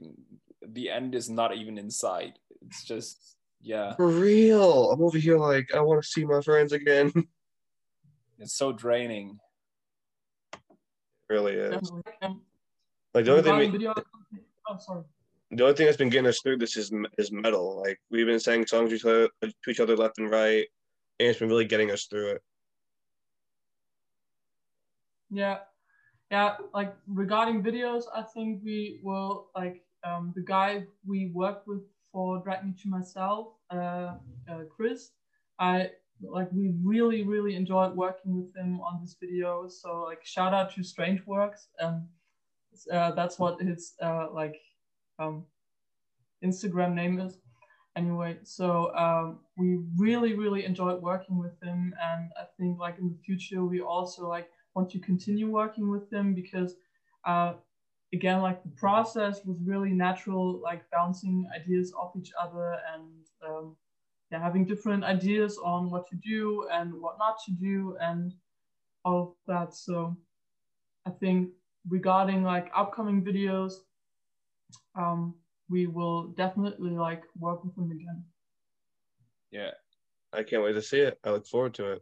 the 0.67 0.89
end 0.89 1.13
is 1.13 1.29
not 1.29 1.55
even 1.55 1.77
in 1.77 1.91
sight. 1.91 2.39
It's 2.65 2.85
just 2.85 3.35
yeah. 3.61 3.93
For 3.97 4.07
real. 4.07 4.89
I'm 4.89 5.03
over 5.03 5.19
here 5.19 5.37
like 5.37 5.69
I 5.75 5.81
want 5.81 6.01
to 6.01 6.09
see 6.09 6.25
my 6.25 6.41
friends 6.41 6.71
again. 6.71 7.13
It's 8.39 8.55
so 8.55 8.71
draining. 8.71 9.39
It 11.29 11.33
really 11.33 11.53
is. 11.53 11.91
Like 13.13 13.25
the 13.25 13.31
only 13.31 13.43
thing 13.43 13.71
we, 13.71 13.87
oh, 13.87 14.77
sorry. 14.77 15.03
The 15.51 15.63
only 15.63 15.75
thing 15.75 15.85
that's 15.85 15.97
been 15.97 16.09
getting 16.09 16.27
us 16.27 16.41
through 16.41 16.57
this 16.57 16.75
is 16.77 16.91
is 17.17 17.31
metal. 17.31 17.81
Like 17.81 17.99
we've 18.11 18.25
been 18.25 18.39
saying 18.39 18.67
songs 18.67 18.89
to 18.89 18.95
each 18.95 19.05
other, 19.05 19.29
to 19.41 19.69
each 19.69 19.79
other 19.79 19.95
left 19.95 20.19
and 20.19 20.29
right, 20.29 20.65
and 21.19 21.29
it's 21.29 21.39
been 21.39 21.49
really 21.49 21.65
getting 21.65 21.91
us 21.91 22.05
through 22.05 22.31
it. 22.31 22.41
Yeah, 25.29 25.59
yeah. 26.31 26.57
Like 26.73 26.95
regarding 27.07 27.63
videos, 27.63 28.03
I 28.13 28.23
think 28.23 28.61
we 28.63 28.99
will 29.03 29.49
like 29.55 29.83
um, 30.03 30.33
the 30.35 30.41
guy 30.41 30.83
we 31.05 31.31
worked 31.33 31.67
with 31.67 31.81
for 32.11 32.41
Drag 32.43 32.65
Me 32.65 32.73
to 32.83 32.89
Myself, 32.89 33.47
uh, 33.69 34.15
uh, 34.49 34.63
Chris. 34.69 35.11
I 35.59 35.91
like 36.21 36.51
we 36.51 36.73
really 36.83 37.23
really 37.23 37.55
enjoyed 37.55 37.95
working 37.95 38.35
with 38.35 38.55
him 38.55 38.79
on 38.81 38.99
this 39.01 39.15
video. 39.19 39.67
So 39.67 40.03
like 40.03 40.25
shout 40.25 40.53
out 40.53 40.73
to 40.75 40.83
Strange 40.83 41.25
Works. 41.25 41.67
Um, 41.79 42.07
uh, 42.91 43.11
that's 43.11 43.39
what 43.39 43.59
his 43.61 43.93
uh, 44.01 44.27
like 44.31 44.55
um, 45.19 45.45
Instagram 46.43 46.93
name 46.93 47.19
is. 47.19 47.37
Anyway, 47.95 48.37
so 48.43 48.93
um, 48.95 49.39
we 49.57 49.79
really 49.95 50.33
really 50.33 50.65
enjoyed 50.65 51.01
working 51.01 51.37
with 51.37 51.59
him, 51.61 51.93
and 52.01 52.31
I 52.39 52.45
think 52.57 52.79
like 52.79 52.99
in 52.99 53.09
the 53.09 53.17
future 53.25 53.63
we 53.65 53.81
also 53.81 54.27
like 54.27 54.49
want 54.75 54.89
to 54.91 54.99
continue 54.99 55.49
working 55.49 55.89
with 55.89 56.09
them 56.11 56.35
because 56.35 56.75
uh, 57.25 57.53
again 58.13 58.41
like 58.41 58.61
the 58.61 58.69
process 58.69 59.43
was 59.45 59.57
really 59.63 59.91
natural 59.91 60.59
like 60.61 60.89
bouncing 60.91 61.47
ideas 61.59 61.91
off 61.93 62.11
each 62.15 62.31
other 62.39 62.77
and 62.93 63.25
um, 63.47 63.75
yeah, 64.31 64.41
having 64.41 64.65
different 64.65 65.03
ideas 65.03 65.57
on 65.63 65.89
what 65.89 66.07
to 66.09 66.15
do 66.15 66.67
and 66.71 66.93
what 66.93 67.17
not 67.17 67.37
to 67.45 67.51
do 67.51 67.97
and 68.01 68.33
all 69.05 69.21
of 69.21 69.33
that 69.47 69.73
so 69.73 70.15
i 71.05 71.09
think 71.09 71.49
regarding 71.87 72.43
like 72.43 72.69
upcoming 72.75 73.23
videos 73.23 73.73
um, 74.95 75.33
we 75.69 75.87
will 75.87 76.27
definitely 76.29 76.91
like 76.91 77.23
work 77.39 77.63
with 77.63 77.75
them 77.75 77.91
again 77.91 78.23
yeah 79.51 79.71
i 80.33 80.43
can't 80.43 80.63
wait 80.63 80.73
to 80.73 80.81
see 80.81 80.99
it 80.99 81.17
i 81.23 81.29
look 81.29 81.47
forward 81.47 81.73
to 81.73 81.91
it 81.93 82.01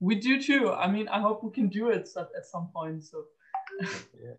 we 0.00 0.14
do 0.14 0.42
too. 0.42 0.72
I 0.72 0.90
mean, 0.90 1.08
I 1.08 1.20
hope 1.20 1.42
we 1.42 1.50
can 1.50 1.68
do 1.68 1.88
it 1.88 2.08
at, 2.16 2.28
at 2.36 2.46
some 2.46 2.68
point. 2.74 3.04
So. 3.04 3.24
yeah. 3.80 4.34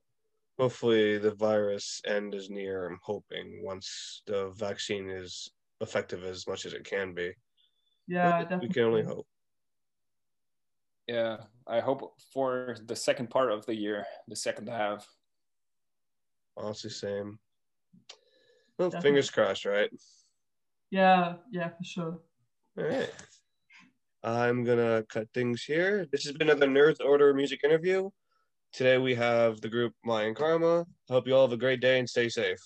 Hopefully, 0.60 1.18
the 1.18 1.32
virus 1.32 2.02
end 2.06 2.34
is 2.34 2.50
near. 2.50 2.88
I'm 2.88 3.00
hoping 3.04 3.62
once 3.64 4.24
the 4.26 4.50
vaccine 4.56 5.10
is 5.10 5.52
effective 5.82 6.24
as 6.24 6.48
much 6.48 6.66
as 6.66 6.74
it 6.74 6.84
can 6.84 7.14
be. 7.14 7.32
Yeah, 8.08 8.42
definitely. 8.42 8.68
we 8.68 8.74
can 8.74 8.84
only 8.84 9.04
hope. 9.04 9.28
Yeah, 11.08 11.38
I 11.66 11.80
hope 11.80 12.14
for 12.34 12.76
the 12.86 12.96
second 12.96 13.30
part 13.30 13.52
of 13.52 13.66
the 13.66 13.76
year, 13.76 14.06
the 14.28 14.36
second 14.36 14.68
half. 14.68 15.08
Honestly, 16.56 16.90
same. 16.90 17.40
Well, 18.78 18.90
definitely. 18.90 19.10
fingers 19.10 19.30
crossed, 19.30 19.66
right? 19.66 19.90
Yeah, 20.92 21.36
yeah, 21.52 21.70
for 21.70 21.84
sure. 21.84 22.20
All 22.78 22.84
right. 22.84 23.12
I'm 24.24 24.64
gonna 24.64 25.04
cut 25.10 25.28
things 25.34 25.64
here. 25.64 26.08
This 26.12 26.26
has 26.26 26.34
been 26.34 26.50
another 26.50 26.68
Nerds 26.68 27.04
Order 27.04 27.34
music 27.34 27.62
interview. 27.64 28.10
Today 28.74 28.98
we 28.98 29.16
have 29.16 29.62
the 29.62 29.70
group 29.70 29.94
Mayan 30.04 30.36
Karma. 30.36 30.86
Hope 31.10 31.28
you 31.28 31.36
all 31.36 31.48
have 31.48 31.54
a 31.54 31.58
great 31.58 31.80
day 31.80 32.00
and 32.00 32.10
stay 32.10 32.28
safe. 32.30 32.60